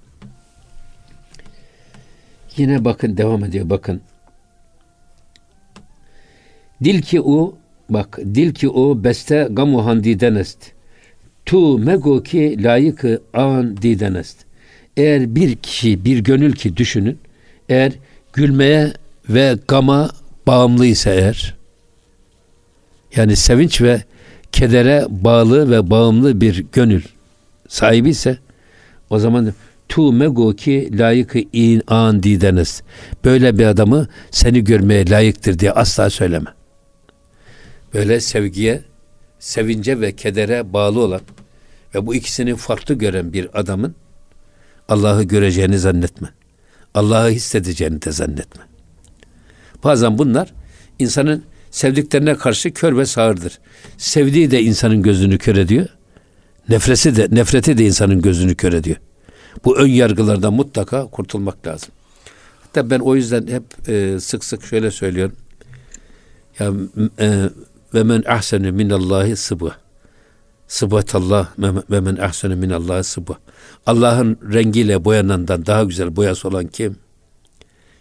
Yine 2.56 2.84
bakın 2.84 3.16
devam 3.16 3.44
ediyor 3.44 3.70
bakın. 3.70 4.00
Dil 6.84 7.02
ki 7.02 7.20
o 7.20 7.54
bak 7.90 8.18
dil 8.18 8.54
ki 8.54 8.68
o 8.68 9.04
beste 9.04 9.48
gamu 9.50 9.86
handiden 9.86 10.34
est. 10.34 10.72
Tu 11.46 11.78
mego 11.78 12.22
ki 12.22 12.56
layıkı 12.62 13.22
an 13.34 13.76
diden 13.76 14.14
est. 14.14 14.36
Eğer 14.96 15.34
bir 15.34 15.56
kişi 15.56 16.04
bir 16.04 16.18
gönül 16.18 16.52
ki 16.52 16.76
düşünün 16.76 17.18
eğer 17.68 17.92
gülmeye 18.32 18.92
ve 19.28 19.56
gama 19.68 20.10
bağımlıysa 20.46 21.10
eğer 21.10 21.54
yani 23.16 23.36
sevinç 23.36 23.80
ve 23.82 24.02
kedere 24.52 25.06
bağlı 25.08 25.70
ve 25.70 25.90
bağımlı 25.90 26.40
bir 26.40 26.64
gönül 26.72 27.02
sahibi 27.68 28.08
ise 28.08 28.38
o 29.10 29.18
zaman 29.18 29.52
tu 29.88 30.12
mego 30.12 30.52
ki 30.52 30.98
layıkı 30.98 31.38
in 31.52 31.82
an 31.86 32.22
dideniz. 32.22 32.82
Böyle 33.24 33.58
bir 33.58 33.66
adamı 33.66 34.08
seni 34.30 34.64
görmeye 34.64 35.10
layıktır 35.10 35.58
diye 35.58 35.72
asla 35.72 36.10
söyleme. 36.10 36.50
Böyle 37.94 38.20
sevgiye, 38.20 38.82
sevince 39.38 40.00
ve 40.00 40.16
kedere 40.16 40.72
bağlı 40.72 41.00
olan 41.00 41.20
ve 41.94 42.06
bu 42.06 42.14
ikisini 42.14 42.56
farklı 42.56 42.94
gören 42.94 43.32
bir 43.32 43.60
adamın 43.60 43.94
Allah'ı 44.88 45.22
göreceğini 45.22 45.78
zannetme. 45.78 46.28
Allah'ı 46.94 47.30
hissedeceğini 47.30 48.02
de 48.02 48.12
zannetme. 48.12 48.62
Bazen 49.84 50.18
bunlar 50.18 50.52
insanın 50.98 51.44
sevdiklerine 51.70 52.34
karşı 52.36 52.72
kör 52.72 52.96
ve 52.96 53.06
sağırdır. 53.06 53.58
Sevdiği 53.98 54.50
de 54.50 54.62
insanın 54.62 55.02
gözünü 55.02 55.38
kör 55.38 55.56
ediyor. 55.56 55.86
Nefreti 56.68 57.16
de 57.16 57.28
nefreti 57.30 57.78
de 57.78 57.84
insanın 57.86 58.22
gözünü 58.22 58.54
kör 58.54 58.72
ediyor. 58.72 58.96
Bu 59.64 59.78
ön 59.78 59.88
yargılardan 59.88 60.52
mutlaka 60.52 61.06
kurtulmak 61.06 61.66
lazım. 61.66 61.88
Hatta 62.62 62.90
ben 62.90 63.00
o 63.00 63.16
yüzden 63.16 63.46
hep 63.46 63.88
e, 63.88 64.20
sık 64.20 64.44
sık 64.44 64.64
şöyle 64.64 64.90
söylüyorum. 64.90 65.36
Ya 66.58 66.72
e, 67.20 67.42
ve 67.94 68.02
men 68.02 68.22
ahsenu 68.26 68.72
minallahi 68.72 69.36
sıbı. 69.36 69.72
Sıbatallah 70.68 71.48
ve 71.90 72.00
men 72.00 72.16
ahsenu 72.16 72.56
minallahi 72.56 73.04
sıbı. 73.04 73.34
Allah'ın 73.86 74.38
rengiyle 74.52 75.04
boyanandan 75.04 75.66
daha 75.66 75.84
güzel 75.84 76.16
boyası 76.16 76.48
olan 76.48 76.66
kim? 76.66 76.96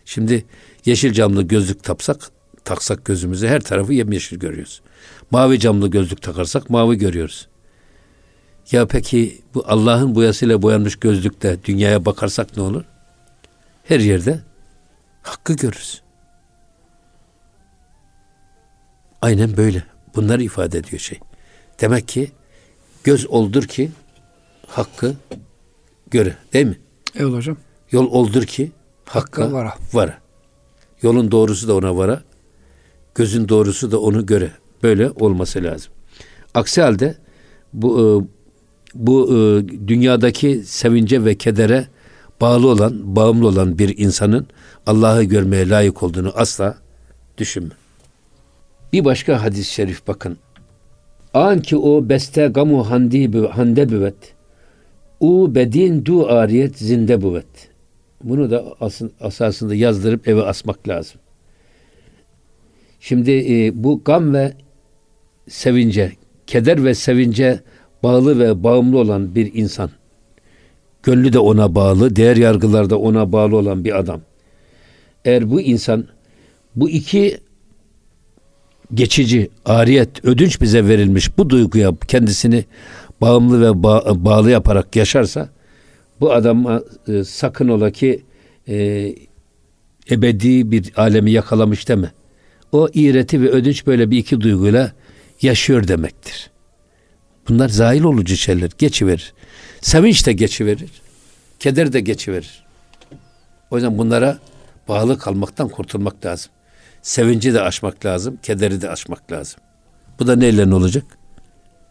Şimdi 0.05 0.45
yeşil 0.85 1.13
camlı 1.13 1.43
gözlük 1.43 1.83
tapsak, 1.83 2.21
taksak 2.63 3.05
gözümüze 3.05 3.47
her 3.47 3.61
tarafı 3.61 3.93
yemyeşil 3.93 4.37
görüyoruz. 4.37 4.81
Mavi 5.31 5.59
camlı 5.59 5.87
gözlük 5.87 6.21
takarsak 6.21 6.69
mavi 6.69 6.97
görüyoruz. 6.97 7.47
Ya 8.71 8.87
peki 8.87 9.41
bu 9.53 9.63
Allah'ın 9.67 10.15
boyasıyla 10.15 10.61
boyanmış 10.61 10.95
gözlükte 10.95 11.57
dünyaya 11.63 12.05
bakarsak 12.05 12.57
ne 12.57 12.63
olur? 12.63 12.83
Her 13.83 13.99
yerde 13.99 14.39
hakkı 15.21 15.53
görürüz. 15.53 16.04
Aynen 19.25 19.57
böyle. 19.57 19.83
Bunları 20.15 20.43
ifade 20.43 20.77
ediyor 20.77 20.99
şey. 20.99 21.19
Demek 21.81 22.07
ki 22.07 22.31
göz 23.03 23.27
oldur 23.27 23.63
ki 23.63 23.91
hakkı 24.67 25.13
göre. 26.11 26.35
Değil 26.53 26.65
mi? 26.65 26.79
Evet 27.15 27.33
hocam. 27.33 27.57
Yol 27.91 28.11
oldur 28.11 28.43
ki 28.43 28.71
hakka 29.05 29.51
vara. 29.51 29.73
vara. 29.93 30.17
Yolun 31.01 31.31
doğrusu 31.31 31.67
da 31.67 31.75
ona 31.75 31.97
vara. 31.97 32.23
Gözün 33.15 33.49
doğrusu 33.49 33.91
da 33.91 34.01
onu 34.01 34.25
göre. 34.25 34.51
Böyle 34.83 35.09
olması 35.09 35.63
lazım. 35.63 35.91
Aksi 36.53 36.81
halde 36.81 37.15
bu 37.73 37.99
e, 37.99 38.05
bu 38.93 39.29
e, 39.29 39.37
dünyadaki 39.87 40.63
sevince 40.65 41.25
ve 41.25 41.35
kedere 41.35 41.87
bağlı 42.41 42.67
olan, 42.67 43.15
bağımlı 43.15 43.47
olan 43.47 43.79
bir 43.79 43.97
insanın 43.97 44.47
Allah'ı 44.87 45.23
görmeye 45.23 45.69
layık 45.69 46.03
olduğunu 46.03 46.31
asla 46.35 46.77
düşünme. 47.37 47.75
Bir 48.95 49.05
başka 49.05 49.43
hadis-i 49.43 49.73
şerif 49.73 50.07
bakın. 50.07 50.37
An 51.33 51.61
ki 51.61 51.77
o 51.77 52.09
beste 52.09 52.47
gamu 52.47 52.89
handi 52.89 53.47
hande 53.47 53.89
büvet. 53.89 54.35
U 55.19 55.55
bedin 55.55 56.05
du 56.05 56.27
ariyet 56.27 56.77
zinde 56.77 57.21
büvet. 57.21 57.69
Bunu 58.23 58.51
da 58.51 58.65
asın, 58.79 59.11
asasında 59.21 59.75
yazdırıp 59.75 60.27
eve 60.27 60.43
asmak 60.43 60.87
lazım. 60.87 61.21
Şimdi 62.99 63.31
e, 63.31 63.83
bu 63.83 64.01
gam 64.05 64.33
ve 64.33 64.53
sevince, 65.47 66.11
keder 66.47 66.83
ve 66.83 66.93
sevince 66.93 67.59
bağlı 68.03 68.39
ve 68.39 68.63
bağımlı 68.63 68.97
olan 68.97 69.35
bir 69.35 69.53
insan. 69.53 69.89
Gönlü 71.03 71.33
de 71.33 71.39
ona 71.39 71.75
bağlı, 71.75 72.15
değer 72.15 72.35
yargılar 72.37 72.89
da 72.89 72.99
ona 72.99 73.31
bağlı 73.31 73.55
olan 73.57 73.85
bir 73.85 73.99
adam. 73.99 74.21
Eğer 75.25 75.51
bu 75.51 75.61
insan 75.61 76.07
bu 76.75 76.89
iki 76.89 77.45
geçici, 78.93 79.49
ariyet, 79.65 80.25
ödünç 80.25 80.61
bize 80.61 80.87
verilmiş 80.87 81.37
bu 81.37 81.49
duyguya 81.49 81.91
kendisini 82.07 82.65
bağımlı 83.21 83.61
ve 83.61 83.65
ba- 83.65 84.25
bağlı 84.25 84.51
yaparak 84.51 84.95
yaşarsa 84.95 85.49
bu 86.19 86.33
adam 86.33 86.81
e, 87.07 87.23
sakın 87.23 87.67
ola 87.67 87.91
ki 87.91 88.23
e, 88.67 88.75
ebedi 90.11 90.71
bir 90.71 90.91
alemi 90.97 91.31
yakalamış 91.31 91.87
deme. 91.87 92.11
O 92.71 92.89
iğreti 92.93 93.41
ve 93.41 93.49
ödünç 93.49 93.87
böyle 93.87 94.11
bir 94.11 94.17
iki 94.17 94.41
duyguyla 94.41 94.91
yaşıyor 95.41 95.87
demektir. 95.87 96.51
Bunlar 97.49 97.69
zahil 97.69 98.03
olucu 98.03 98.35
şeyler. 98.35 98.69
Geçiverir. 98.77 99.33
Sevinç 99.81 100.27
de 100.27 100.33
geçiverir. 100.33 100.89
Keder 101.59 101.93
de 101.93 101.99
geçiverir. 101.99 102.65
O 103.71 103.75
yüzden 103.77 103.97
bunlara 103.97 104.39
bağlı 104.87 105.17
kalmaktan 105.19 105.69
kurtulmak 105.69 106.25
lazım. 106.25 106.51
Sevinci 107.05 107.53
de 107.53 107.61
aşmak 107.61 108.05
lazım. 108.05 108.37
Kederi 108.43 108.81
de 108.81 108.89
aşmak 108.89 109.31
lazım. 109.31 109.59
Bu 110.19 110.27
da 110.27 110.35
neyle 110.35 110.75
olacak? 110.75 111.03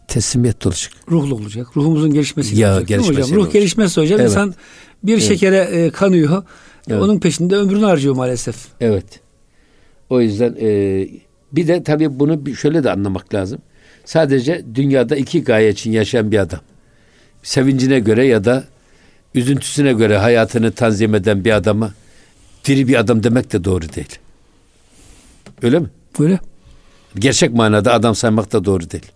Teslimiyet 0.08 0.66
olacak. 0.66 0.92
Ruhlu 1.10 1.34
olacak. 1.34 1.66
Ruhumuzun 1.76 2.12
gelişmesi 2.12 2.56
ya, 2.56 2.72
olacak. 2.72 2.88
Gelişmesi 2.88 3.20
hocam? 3.20 3.30
Ruh 3.30 3.38
olacak. 3.38 3.52
gelişmezse 3.52 4.00
hocam 4.00 4.20
evet. 4.20 4.30
insan 4.30 4.54
bir 5.02 5.12
evet. 5.12 5.22
şekere 5.22 5.56
e, 5.56 5.90
kanıyor. 5.90 6.42
Evet. 6.88 7.02
Onun 7.02 7.20
peşinde 7.20 7.56
ömrünü 7.56 7.84
harcıyor 7.84 8.16
maalesef. 8.16 8.56
Evet. 8.80 9.04
O 10.10 10.20
yüzden 10.20 10.56
e, 10.60 11.08
bir 11.52 11.68
de 11.68 11.82
tabii 11.82 12.18
bunu 12.18 12.56
şöyle 12.56 12.84
de 12.84 12.90
anlamak 12.90 13.34
lazım. 13.34 13.58
Sadece 14.04 14.64
dünyada 14.74 15.16
iki 15.16 15.44
gaye 15.44 15.70
için 15.70 15.92
yaşayan 15.92 16.32
bir 16.32 16.38
adam. 16.38 16.60
Sevincine 17.42 18.00
göre 18.00 18.26
ya 18.26 18.44
da 18.44 18.64
üzüntüsüne 19.34 19.92
göre 19.92 20.18
hayatını 20.18 20.72
tanzim 20.72 21.14
eden 21.14 21.44
bir 21.44 21.50
adama 21.50 21.94
diri 22.64 22.88
bir 22.88 22.94
adam 22.94 23.22
demek 23.22 23.52
de 23.52 23.64
doğru 23.64 23.92
değil. 23.92 24.18
Öyle 25.64 25.78
mi? 25.78 25.90
Öyle. 26.18 26.40
Gerçek 27.14 27.54
manada 27.54 27.92
adam 27.92 28.14
saymak 28.14 28.52
da 28.52 28.64
doğru 28.64 28.90
değil. 28.90 29.12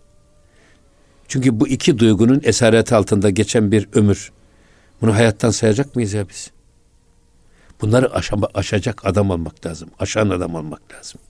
Çünkü 1.28 1.61
bu 1.61 1.68
iki 1.68 1.98
duygunun 1.98 2.40
esareti 2.44 2.94
altında 2.94 3.30
geçen 3.30 3.72
bir 3.72 3.88
ömür. 3.92 4.32
Bunu 5.00 5.14
hayattan 5.14 5.50
sayacak 5.50 5.96
mıyız 5.96 6.12
ya 6.12 6.28
biz? 6.28 6.50
Bunları 7.80 8.14
aşama, 8.14 8.48
aşacak 8.54 9.06
adam 9.06 9.30
olmak 9.30 9.66
lazım. 9.66 9.90
Aşan 9.98 10.30
adam 10.30 10.54
olmak 10.54 10.80
lazım. 10.92 11.20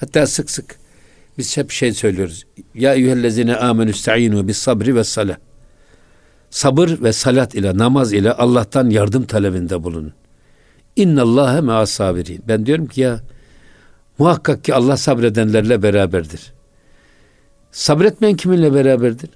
Hatta 0.00 0.26
sık 0.26 0.50
sık 0.50 0.76
biz 1.38 1.56
hep 1.56 1.70
şey 1.70 1.92
söylüyoruz. 1.92 2.46
Ya 2.74 2.94
eyyühellezine 2.94 3.56
amenü 3.56 3.92
sta'inu 3.92 4.48
bis 4.48 4.58
sabri 4.58 4.94
ve 4.94 5.04
salah. 5.04 5.36
Sabır 6.50 7.02
ve 7.02 7.12
salat 7.12 7.54
ile 7.54 7.78
namaz 7.78 8.12
ile 8.12 8.32
Allah'tan 8.32 8.90
yardım 8.90 9.24
talebinde 9.26 9.82
bulunun. 9.82 10.12
İnnallâhe 10.96 11.60
me'as 11.60 11.90
sabirin. 11.90 12.42
Ben 12.48 12.66
diyorum 12.66 12.86
ki 12.86 13.00
ya 13.00 13.20
muhakkak 14.18 14.64
ki 14.64 14.74
Allah 14.74 14.96
sabredenlerle 14.96 15.82
beraberdir. 15.82 16.52
Sabretmeyen 17.72 18.36
kiminle 18.36 18.74
beraberdir? 18.74 19.30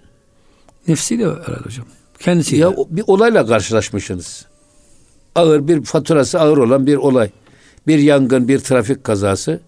Nefsiyle 0.89 1.25
herhalde 1.25 1.65
hocam. 1.65 1.87
Kendisiyle. 2.19 2.63
Ya 2.63 2.73
bir 2.91 3.05
olayla 3.07 3.47
karşılaşmışsınız. 3.47 4.47
Ağır 5.35 5.69
bir 5.69 5.83
faturası 5.83 6.41
ağır 6.41 6.57
olan 6.57 6.87
bir 6.87 6.97
olay. 6.97 7.31
Bir 7.87 7.99
yangın, 7.99 8.49
bir 8.49 8.59
trafik 8.59 9.05
kazası. 9.05 9.61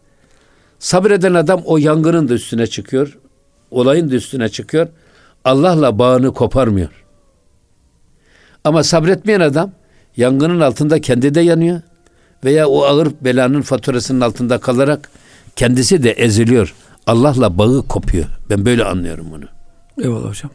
Sabreden 0.79 1.35
adam 1.35 1.63
o 1.65 1.79
yangının 1.79 2.29
da 2.29 2.35
üstüne 2.35 2.67
çıkıyor. 2.67 3.19
Olayın 3.71 4.11
da 4.11 4.15
üstüne 4.15 4.49
çıkıyor. 4.49 4.89
Allah'la 5.45 5.99
bağını 5.99 6.35
koparmıyor. 6.35 7.05
Ama 8.65 8.83
sabretmeyen 8.83 9.41
adam 9.41 9.73
yangının 10.17 10.61
altında 10.61 11.01
kendi 11.01 11.35
de 11.35 11.41
yanıyor 11.41 11.81
veya 12.45 12.69
o 12.69 12.83
ağır 12.83 13.09
belanın 13.21 13.63
faturasının 13.63 14.21
altında 14.21 14.59
kalarak 14.59 15.11
kendisi 15.57 16.03
de 16.03 16.11
eziliyor. 16.11 16.75
Allah'la 17.07 17.59
bağı 17.59 17.89
kopuyor. 17.89 18.25
Ben 18.51 18.65
böyle 18.65 18.85
anlıyorum 18.85 19.27
bunu. 19.31 19.45
Eyvallah 20.05 20.29
hocam. 20.29 20.51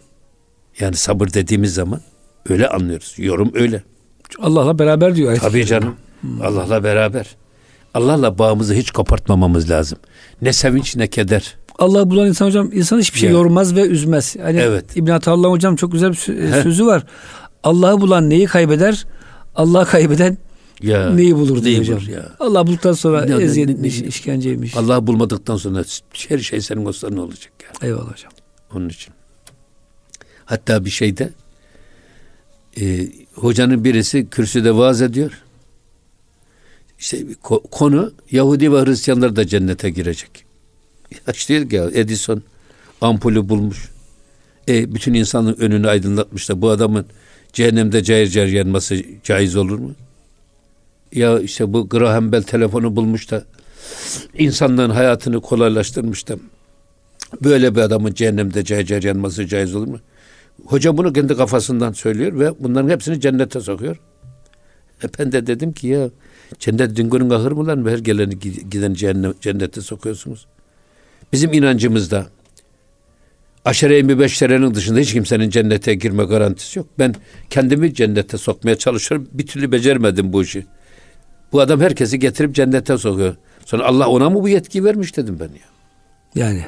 Yani 0.80 0.96
sabır 0.96 1.34
dediğimiz 1.34 1.74
zaman 1.74 2.02
öyle 2.50 2.68
anlıyoruz. 2.68 3.14
Yorum 3.18 3.52
öyle. 3.56 3.84
Allah'la 4.40 4.80
beraber 4.80 5.16
diyor. 5.16 5.38
Tabii 5.38 5.66
canım. 5.66 5.96
Hmm. 6.22 6.42
Allah'la 6.42 6.84
beraber. 6.84 7.26
Allah'la 7.94 8.38
bağımızı 8.38 8.74
hiç 8.74 8.92
kopartmamamız 8.92 9.70
lazım. 9.70 10.00
Ne 10.42 10.54
sevinç 10.54 10.96
ne 10.96 11.08
keder. 11.08 11.58
Allah 11.80 12.10
bulan 12.10 12.28
insan 12.28 12.46
hocam 12.46 12.70
insan 12.74 13.00
hiçbir 13.00 13.20
şey 13.20 13.30
ya. 13.30 13.34
yormaz 13.34 13.76
ve 13.76 13.82
üzmez. 13.82 14.36
Hani 14.42 14.60
evet. 14.60 14.98
İbn 14.98 15.12
Ataullah 15.12 15.50
hocam 15.50 15.76
çok 15.76 15.92
güzel 15.92 16.12
bir 16.12 16.16
sözü 16.64 16.86
var. 16.86 17.04
Allah'ı 17.64 18.02
bulan 18.02 18.30
neyi 18.30 18.46
kaybeder? 18.46 19.06
Allah 19.56 19.86
kaybeden 19.86 20.38
ya, 20.82 21.10
neyi 21.10 21.36
bulur 21.36 21.64
diyor 21.64 21.80
hocam. 21.80 22.00
Ya. 22.10 22.36
Allah 22.40 22.68
bulduktan 22.68 22.94
sonra 22.94 23.26
ne, 23.26 23.44
eziyetmiş, 23.44 24.00
ne, 24.00 24.04
ne, 24.04 24.08
işkenceymiş. 24.08 24.76
Allah 24.78 25.08
bulmadıktan 25.08 25.56
sonra 25.56 25.84
her 26.30 26.40
şey 26.40 26.62
senin 26.62 26.86
ne 26.86 27.22
olacak 27.22 27.52
ya? 27.64 27.88
Eyvallah 27.88 28.12
hocam. 28.12 28.32
Onun 28.76 28.90
için. 28.90 29.14
Hatta 30.46 30.86
bir 30.86 30.90
şeyde 30.90 31.30
e, 32.82 33.08
hocanın 33.34 33.84
birisi 33.84 34.30
kürsüde 34.30 34.76
vaaz 34.76 35.02
ediyor. 35.02 35.44
İşte 37.00 37.26
konu 37.72 38.14
Yahudi 38.32 38.74
ve 38.74 38.86
Hristiyanlar 38.86 39.36
da 39.36 39.48
cennete 39.48 39.90
girecek. 39.90 40.46
Ya 41.12 41.34
işte 41.34 41.68
ya 41.72 41.90
Edison 41.94 42.44
ampulü 43.02 43.50
bulmuş. 43.50 43.90
E, 44.68 44.96
bütün 44.96 45.14
insanın 45.14 45.56
önünü 45.60 45.88
aydınlatmış 45.88 46.50
da 46.50 46.62
bu 46.62 46.70
adamın 46.70 47.06
cehennemde 47.54 48.04
cayır 48.04 48.28
cayır 48.28 48.54
yanması 48.54 49.04
caiz 49.24 49.56
olur 49.56 49.80
mu? 49.80 49.96
Ya 51.12 51.40
işte 51.40 51.74
bu 51.74 51.90
Graham 51.90 52.32
Bell 52.32 52.44
telefonu 52.44 52.96
bulmuş 52.96 53.32
da 53.32 53.44
insanlığın 54.38 54.90
hayatını 54.90 55.42
kolaylaştırmış 55.42 56.28
da 56.28 56.36
böyle 57.44 57.76
bir 57.76 57.82
adamın 57.82 58.14
cehennemde 58.14 58.64
cayır 58.64 58.86
cayır 58.86 59.04
yanması 59.04 59.48
caiz 59.48 59.76
olur 59.76 59.88
mu? 59.88 60.00
Hoca 60.66 60.98
bunu 60.98 61.14
kendi 61.14 61.36
kafasından 61.36 61.94
söylüyor 61.94 62.40
ve 62.40 62.54
bunların 62.60 62.90
hepsini 62.90 63.22
cennete 63.22 63.62
sokuyor. 63.62 64.00
E 65.04 65.08
ben 65.20 65.32
de 65.32 65.48
dedim 65.48 65.74
ki 65.74 65.88
ya 65.88 66.10
cennet 66.60 66.96
dingörün 66.96 67.30
ahır 67.30 67.52
mı 67.52 67.68
lan? 67.68 67.90
Her 67.90 67.98
geleni 67.98 68.40
giden 68.40 68.94
cennet, 68.94 69.42
cennete 69.42 69.82
sokuyorsunuz. 69.82 70.48
Bizim 71.34 71.54
inancımızda 71.54 72.28
aşere-i 73.66 74.04
mübeşşerenin 74.04 74.76
dışında 74.76 75.00
hiç 75.00 75.14
kimsenin 75.14 75.50
cennete 75.50 75.96
girme 75.96 76.24
garantisi 76.24 76.80
yok. 76.80 76.88
Ben 77.00 77.16
kendimi 77.50 77.94
cennete 77.94 78.38
sokmaya 78.38 78.76
çalışıyorum. 78.76 79.28
Bir 79.34 79.48
türlü 79.48 79.72
becermedim 79.72 80.34
bu 80.34 80.44
işi. 80.44 80.66
Bu 81.52 81.62
adam 81.62 81.82
herkesi 81.82 82.20
getirip 82.20 82.56
cennete 82.56 82.98
sokuyor. 82.98 83.36
Sonra 83.66 83.86
Allah 83.86 84.08
ona 84.08 84.30
mı 84.30 84.44
bu 84.44 84.50
yetki 84.50 84.84
vermiş 84.84 85.18
dedim 85.18 85.38
ben 85.40 85.46
ya. 85.46 85.70
Yani. 86.36 86.66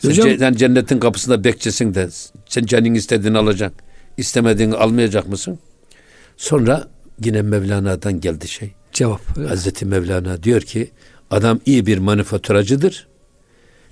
Sen, 0.00 0.10
hocam, 0.10 0.38
sen 0.38 0.52
cennetin 0.52 0.98
kapısında 0.98 1.44
bekçesin 1.44 1.94
de 1.94 2.08
sen 2.46 2.64
canın 2.64 2.94
istediğini 2.94 3.38
alacaksın. 3.38 3.80
İstemediğini 4.16 4.74
almayacak 4.74 5.28
mısın? 5.28 5.58
Sonra 6.36 6.88
yine 7.24 7.42
Mevlana'dan 7.42 8.20
geldi 8.20 8.48
şey. 8.48 8.72
Cevap. 8.92 9.20
Evet. 9.38 9.50
Hazreti 9.50 9.86
Mevlana 9.86 10.42
diyor 10.42 10.60
ki 10.60 10.90
adam 11.30 11.60
iyi 11.66 11.86
bir 11.86 11.98
manifaturacıdır. 11.98 13.06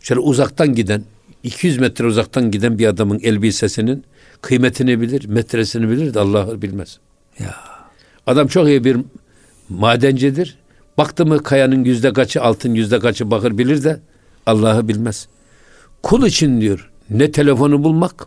Şöyle 0.00 0.20
uzaktan 0.20 0.74
giden 0.74 1.02
200 1.42 1.78
metre 1.78 2.06
uzaktan 2.06 2.50
giden 2.50 2.78
bir 2.78 2.86
adamın 2.86 3.20
elbisesinin 3.22 4.04
kıymetini 4.42 5.00
bilir, 5.00 5.24
metresini 5.24 5.90
bilir 5.90 6.14
de 6.14 6.20
Allah 6.20 6.62
bilmez. 6.62 6.98
Ya. 7.38 7.54
Adam 8.26 8.46
çok 8.46 8.68
iyi 8.68 8.84
bir 8.84 8.96
madencidir. 9.70 10.58
Baktı 10.98 11.26
mı 11.26 11.42
kayanın 11.42 11.84
yüzde 11.84 12.12
kaçı 12.12 12.42
altın 12.42 12.74
yüzde 12.74 12.98
kaçı 12.98 13.30
bakır 13.30 13.58
bilir 13.58 13.84
de 13.84 14.00
Allah'ı 14.46 14.88
bilmez. 14.88 15.28
Kul 16.02 16.26
için 16.26 16.60
diyor 16.60 16.90
ne 17.10 17.30
telefonu 17.30 17.84
bulmak 17.84 18.26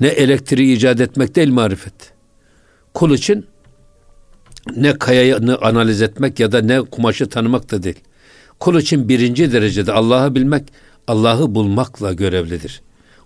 ne 0.00 0.08
elektriği 0.08 0.76
icat 0.76 1.00
etmek 1.00 1.36
değil 1.36 1.48
marifet. 1.48 2.12
Kul 2.94 3.10
için 3.10 3.46
ne 4.76 4.98
kayayı 4.98 5.36
analiz 5.60 6.02
etmek 6.02 6.40
ya 6.40 6.52
da 6.52 6.62
ne 6.62 6.80
kumaşı 6.80 7.28
tanımak 7.28 7.70
da 7.70 7.82
değil. 7.82 8.00
Kul 8.60 8.78
için 8.78 9.08
birinci 9.08 9.52
derecede 9.52 9.92
Allah'ı 9.92 10.34
bilmek, 10.34 10.64
Allah'ı 11.06 11.54
bulmakla 11.54 12.12
görevlidir. 12.12 12.82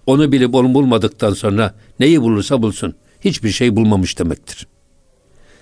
Onu 0.06 0.32
bilip 0.32 0.54
onu 0.54 0.74
bulmadıktan 0.74 1.32
sonra 1.32 1.74
neyi 2.00 2.22
bulursa 2.22 2.62
bulsun. 2.62 2.94
Hiçbir 3.20 3.50
şey 3.50 3.76
bulmamış 3.76 4.18
demektir. 4.18 4.66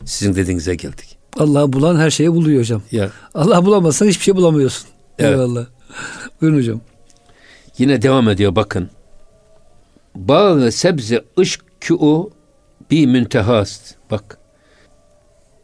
Sizin 0.05 0.35
dediğinize 0.35 0.75
geldik. 0.75 1.24
Allah 1.37 1.73
bulan 1.73 1.97
her 1.97 2.11
şeyi 2.11 2.33
buluyor 2.33 2.61
hocam. 2.61 2.83
Ya. 2.93 3.11
Allah 3.35 3.65
bulamazsan 3.67 4.07
hiçbir 4.07 4.25
şey 4.25 4.37
bulamıyorsun. 4.37 4.89
Evet. 5.19 5.31
Eyvallah. 5.33 5.67
Buyurun 6.41 6.59
hocam. 6.59 6.81
Yine 7.79 8.03
devam 8.03 8.29
ediyor 8.29 8.57
bakın. 8.57 8.91
Bağı 10.15 10.73
sebze 10.73 11.25
ışkü 11.39 11.95
bir 12.91 13.07
müntehast. 13.07 13.95
Bak. 14.11 14.39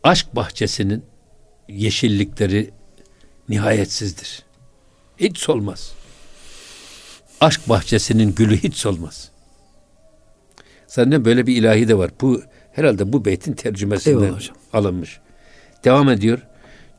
Aşk 0.02 0.36
bahçesinin 0.36 1.04
yeşillikleri 1.68 2.70
nihayetsizdir. 3.48 4.42
Hiç 5.16 5.38
solmaz. 5.38 5.92
Aşk 7.40 7.68
bahçesinin 7.68 8.34
gülü 8.34 8.56
hiç 8.56 8.74
solmaz. 8.74 9.30
Zaten 10.86 11.24
böyle 11.24 11.46
bir 11.46 11.56
ilahi 11.56 11.88
de 11.88 11.98
var. 11.98 12.10
Bu 12.20 12.42
herhalde 12.72 13.12
bu 13.12 13.24
beytin 13.24 13.52
tercümesinden 13.52 14.22
Eyvallah 14.24 14.36
hocam. 14.36 14.56
alınmış. 14.72 15.20
Devam 15.84 16.08
ediyor. 16.08 16.38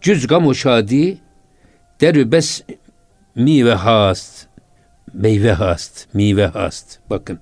Cüz 0.01 0.27
gamu 0.27 0.55
şadi 0.55 1.17
derü 2.01 2.31
bes 2.31 2.61
mive 3.35 3.73
hast. 3.73 4.47
Meyve 5.13 5.51
hast. 5.51 6.13
Mive 6.13 6.45
hast. 6.45 6.99
Bakın. 7.09 7.39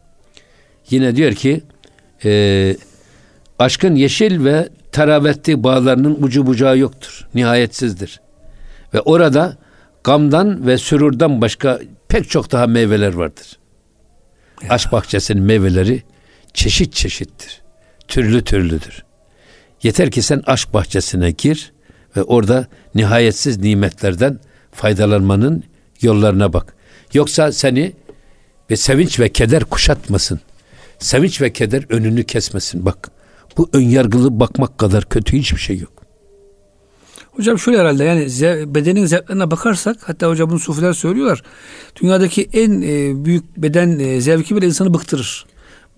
Yine 0.89 1.15
diyor 1.15 1.33
ki 1.33 1.63
e, 2.25 2.75
aşkın 3.59 3.95
yeşil 3.95 4.45
ve 4.45 4.69
teravetli 4.91 5.63
bağlarının 5.63 6.17
ucu 6.21 6.47
bucağı 6.47 6.77
yoktur. 6.77 7.27
Nihayetsizdir. 7.35 8.21
Ve 8.93 9.01
orada 9.01 9.57
gamdan 10.03 10.67
ve 10.67 10.77
sürurdan 10.77 11.41
başka 11.41 11.79
pek 12.07 12.29
çok 12.29 12.51
daha 12.51 12.67
meyveler 12.67 13.13
vardır. 13.13 13.59
Aşk 14.69 14.91
bahçesinin 14.91 15.43
meyveleri 15.43 16.03
çeşit 16.53 16.93
çeşittir. 16.93 17.61
Türlü 18.07 18.43
türlüdür. 18.43 19.08
Yeter 19.83 20.11
ki 20.11 20.21
sen 20.21 20.43
aşk 20.45 20.73
bahçesine 20.73 21.31
gir 21.31 21.73
ve 22.17 22.23
orada 22.23 22.67
nihayetsiz 22.95 23.57
nimetlerden 23.57 24.39
faydalanmanın 24.71 25.63
yollarına 26.01 26.53
bak. 26.53 26.75
Yoksa 27.13 27.51
seni 27.51 27.93
ve 28.71 28.75
sevinç 28.75 29.19
ve 29.19 29.29
keder 29.29 29.63
kuşatmasın. 29.63 30.39
Sevinç 30.99 31.41
ve 31.41 31.53
keder 31.53 31.85
önünü 31.89 32.23
kesmesin. 32.23 32.85
Bak 32.85 33.11
bu 33.57 33.69
önyargılı 33.73 34.39
bakmak 34.39 34.77
kadar 34.77 35.09
kötü 35.09 35.37
hiçbir 35.37 35.59
şey 35.59 35.77
yok. 35.77 35.99
Hocam 37.31 37.59
şöyle 37.59 37.79
herhalde 37.79 38.03
yani 38.03 38.25
bedenin 38.75 39.05
zevklerine 39.05 39.51
bakarsak 39.51 39.97
hatta 40.05 40.29
hocam 40.29 40.49
bunu 40.49 40.59
sufiler 40.59 40.93
söylüyorlar. 40.93 41.43
Dünyadaki 42.01 42.49
en 42.53 42.81
e, 42.81 43.25
büyük 43.25 43.57
beden 43.57 43.99
e, 43.99 44.21
zevki 44.21 44.55
bile 44.55 44.65
insanı 44.65 44.93
bıktırır. 44.93 45.45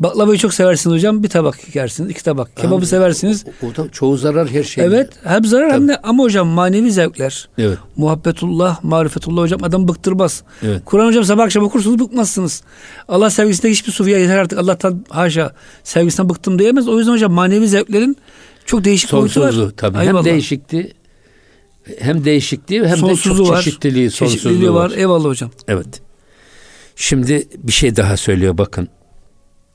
Baklavayı 0.04 0.38
çok 0.40 0.54
seversiniz 0.54 0.96
hocam 0.96 1.24
bir 1.24 1.30
tabak 1.30 1.76
yersiniz 1.76 2.10
iki 2.12 2.24
tabak. 2.24 2.58
Kebabı 2.58 2.86
seversiniz. 2.86 3.46
O, 3.64 3.68
o 3.68 3.76
da 3.76 3.92
çoğu 3.92 4.18
zarar 4.18 4.50
her 4.50 4.64
şey. 4.64 4.84
Evet 4.86 5.10
hem 5.24 5.46
zarar 5.46 5.74
hem 5.74 5.88
de 5.88 5.98
ama 5.98 6.24
hocam 6.24 6.48
manevi 6.48 6.92
zevkler. 6.92 7.50
Evet. 7.58 7.78
Muhabbetullah, 7.98 8.84
marifetullah 8.84 9.42
hocam 9.42 9.64
adam 9.64 9.88
bıktırmaz. 9.88 10.44
Evet. 10.64 10.82
Kur'an 10.86 11.08
hocam 11.08 11.24
sabah 11.24 11.44
akşam 11.44 11.64
okursunuz 11.64 12.00
bıkmazsınız. 12.00 12.64
Allah 13.08 13.30
sevgisinde 13.30 13.72
hiçbir 13.72 13.92
sufiye 13.92 14.20
yeter 14.20 14.38
artık 14.38 14.60
Allah'tan 14.60 15.06
haşa 15.10 15.54
sevgisinden 15.84 16.30
bıktım 16.30 16.60
diyemez. 16.60 16.88
O 16.88 16.98
yüzden 17.00 17.12
hocam 17.12 17.32
manevi 17.32 17.68
zevklerin 17.68 18.18
çok 18.66 18.84
değişik 18.84 19.12
boyutu 19.12 19.42
var. 19.42 19.46
Sonsuzluğu 19.52 19.76
tabii. 19.76 19.98
Eyvallah. 19.98 20.18
Hem 20.20 20.26
değişikti 20.26 20.94
hem 22.00 22.26
değişikliği 22.26 22.82
hem 22.84 22.92
de 22.92 22.98
Sonsuzluğu 22.98 23.38
çok 23.46 23.50
var. 23.50 23.62
çeşitliliği, 23.62 24.12
sonsuzluğu 24.12 24.40
Çeşitliliği 24.42 24.74
var. 24.74 24.90
var. 24.92 24.98
Eyvallah 24.98 25.26
hocam. 25.26 25.52
Evet. 25.68 26.02
Şimdi 26.96 27.48
bir 27.58 27.72
şey 27.72 27.96
daha 27.96 28.18
söylüyor 28.18 28.58
bakın. 28.58 28.88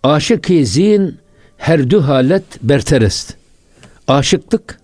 Aşık-ı 0.03 0.67
zin 0.67 1.19
her 1.57 1.91
dü 1.91 1.99
halet 1.99 2.63
berterest. 2.63 3.35
Aşıklık 4.09 4.81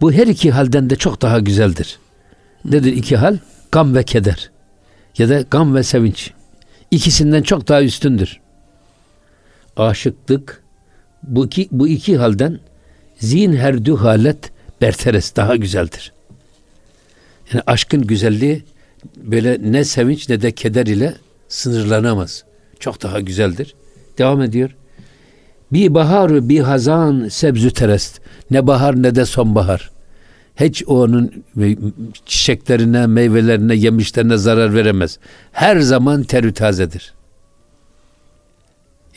bu 0.00 0.12
her 0.12 0.26
iki 0.26 0.50
halden 0.50 0.90
de 0.90 0.96
çok 0.96 1.22
daha 1.22 1.38
güzeldir. 1.38 1.98
Nedir 2.64 2.92
iki 2.92 3.16
hal? 3.16 3.38
Gam 3.72 3.94
ve 3.94 4.02
keder. 4.02 4.50
Ya 5.18 5.28
da 5.28 5.40
gam 5.40 5.74
ve 5.74 5.82
sevinç. 5.82 6.30
İkisinden 6.90 7.42
çok 7.42 7.68
daha 7.68 7.82
üstündür. 7.82 8.40
Aşıklık 9.76 10.62
bu 11.22 11.46
iki, 11.46 11.68
bu 11.70 11.88
iki 11.88 12.16
halden 12.16 12.60
zin 13.18 13.52
her 13.52 13.84
dü 13.84 13.94
halet 13.94 14.52
berteres 14.80 15.36
daha 15.36 15.56
güzeldir. 15.56 16.12
Yani 17.52 17.62
aşkın 17.66 18.06
güzelliği 18.06 18.64
böyle 19.16 19.58
ne 19.60 19.84
sevinç 19.84 20.28
ne 20.28 20.42
de 20.42 20.52
keder 20.52 20.86
ile 20.86 21.14
sınırlanamaz. 21.48 22.44
Çok 22.80 23.02
daha 23.02 23.20
güzeldir. 23.20 23.74
Devam 24.18 24.42
ediyor. 24.42 24.70
Bir 25.72 25.94
bahar 25.94 26.48
bir 26.48 26.60
hazan 26.60 27.28
sebzü 27.28 27.70
terest. 27.70 28.20
Ne 28.50 28.66
bahar 28.66 29.02
ne 29.02 29.14
de 29.14 29.24
sonbahar. 29.24 29.90
Hiç 30.60 30.84
onun 30.86 31.44
çiçeklerine, 32.26 33.06
meyvelerine, 33.06 33.74
yemişlerine 33.74 34.36
zarar 34.36 34.74
veremez. 34.74 35.18
Her 35.52 35.80
zaman 35.80 36.22
terü 36.22 36.54
tazedir. 36.54 37.14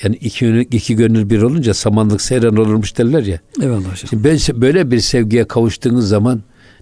Yani 0.04 0.16
iki, 0.16 0.46
gönül- 0.46 0.68
iki 0.76 0.96
gönül 0.96 1.30
bir 1.30 1.42
olunca 1.42 1.74
samanlık 1.74 2.22
seyran 2.22 2.56
olurmuş 2.56 2.98
derler 2.98 3.24
ya. 3.24 3.40
Eyvallah 3.62 3.80
hocam. 3.80 4.08
Şimdi 4.10 4.24
ben 4.24 4.62
böyle 4.62 4.92
bir 4.92 5.00
sevgiye 5.00 5.48
kavuştuğunuz 5.48 6.08
zaman 6.08 6.42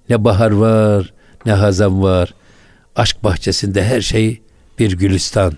ne 0.09 0.23
bahar 0.23 0.51
var, 0.51 1.13
ne 1.45 1.51
hazan 1.53 2.01
var. 2.03 2.33
Aşk 2.95 3.23
bahçesinde 3.23 3.83
her 3.83 4.01
şey 4.01 4.41
bir 4.79 4.91
gülistan. 4.97 5.53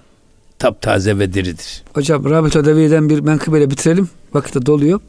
Taptaze 0.59 1.19
ve 1.19 1.33
diridir. 1.33 1.83
Hocam 1.93 2.29
Rabit 2.29 2.55
Ödevi'den 2.55 3.09
bir 3.09 3.19
menkıbeyle 3.19 3.69
bitirelim. 3.69 4.09
Vakit 4.33 4.55
de 4.55 4.65
doluyor. 4.65 4.99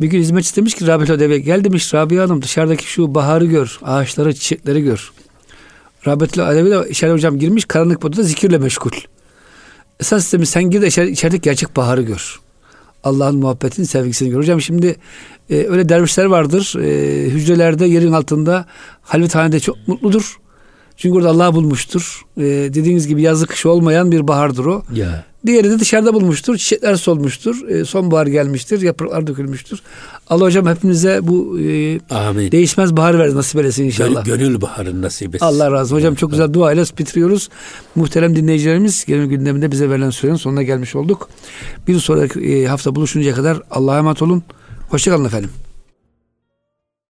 Bir 0.00 0.06
gün 0.06 0.20
hizmetçi 0.20 0.56
demiş 0.56 0.74
ki 0.74 0.86
Rabit 0.86 1.10
Ödevi 1.10 1.42
gel 1.42 1.64
demiş 1.64 1.94
Rabia 1.94 2.24
Hanım 2.24 2.42
dışarıdaki 2.42 2.86
şu 2.86 3.14
baharı 3.14 3.44
gör. 3.44 3.78
Ağaçları, 3.82 4.34
çiçekleri 4.34 4.82
gör. 4.82 5.12
Rabit 6.06 6.38
Ödevi 6.38 6.70
de 6.70 6.90
içeri 6.90 7.12
hocam 7.12 7.38
girmiş 7.38 7.64
karanlık 7.64 8.04
odada 8.04 8.22
zikirle 8.22 8.58
meşgul. 8.58 8.90
Esas 10.00 10.32
demiş 10.32 10.48
sen 10.48 10.70
gir 10.70 10.82
de 10.82 10.86
içeri, 10.86 11.10
içerideki 11.10 11.42
gerçek 11.42 11.76
baharı 11.76 12.02
gör. 12.02 12.40
Allah'ın 13.04 13.36
muhabbetini, 13.36 13.86
sevgisini 13.86 14.30
gör. 14.30 14.38
Hocam 14.38 14.60
şimdi 14.60 14.96
e, 15.50 15.66
öyle 15.68 15.88
dervişler 15.88 16.24
vardır. 16.24 16.74
E, 16.82 17.24
hücrelerde 17.30 17.86
yerin 17.86 18.12
altında 18.12 18.66
halvethanede 19.02 19.60
çok 19.60 19.88
mutludur. 19.88 20.38
Çünkü 21.00 21.16
orada 21.16 21.28
Allah 21.28 21.54
bulmuştur. 21.54 22.22
E, 22.36 22.42
dediğiniz 22.42 23.06
gibi 23.08 23.22
yazı 23.22 23.46
kış 23.46 23.66
olmayan 23.66 24.12
bir 24.12 24.28
bahardır 24.28 24.64
o. 24.64 24.82
Ya. 24.94 25.24
Diğeri 25.46 25.70
de 25.70 25.78
dışarıda 25.78 26.14
bulmuştur. 26.14 26.56
Çiçekler 26.56 26.94
solmuştur. 26.94 27.68
E, 27.68 27.84
sonbahar 27.84 28.26
gelmiştir. 28.26 28.80
Yapraklar 28.80 29.26
dökülmüştür. 29.26 29.82
Allah 30.28 30.44
hocam 30.44 30.66
hepimize 30.66 31.20
bu 31.22 31.58
e, 31.60 32.00
Amin. 32.10 32.52
değişmez 32.52 32.96
bahar 32.96 33.18
versin 33.18 33.36
nasip 33.36 33.60
eylesin 33.60 33.84
inşallah. 33.84 34.24
Gönül, 34.24 34.38
gönül 34.38 34.60
baharın 34.60 35.02
nasip 35.02 35.34
etsin. 35.34 35.46
Allah 35.46 35.70
razı 35.72 35.82
olsun. 35.82 35.96
Hocam 35.96 36.14
çok 36.14 36.30
güzel 36.30 36.52
dua 36.52 36.72
ile 36.72 36.82
bitiriyoruz. 36.98 37.48
Muhterem 37.94 38.36
dinleyicilerimiz 38.36 39.04
gelin 39.04 39.28
gündeminde 39.28 39.70
bize 39.70 39.90
verilen 39.90 40.10
sürenin 40.10 40.36
sonuna 40.36 40.62
gelmiş 40.62 40.96
olduk. 40.96 41.28
Bir 41.88 41.98
sonraki 41.98 42.40
e, 42.40 42.66
hafta 42.66 42.94
buluşuncaya 42.94 43.34
kadar 43.34 43.62
Allah'a 43.70 43.98
emanet 43.98 44.22
olun. 44.22 44.42
Hoşçakalın 44.90 45.24
efendim. 45.24 45.50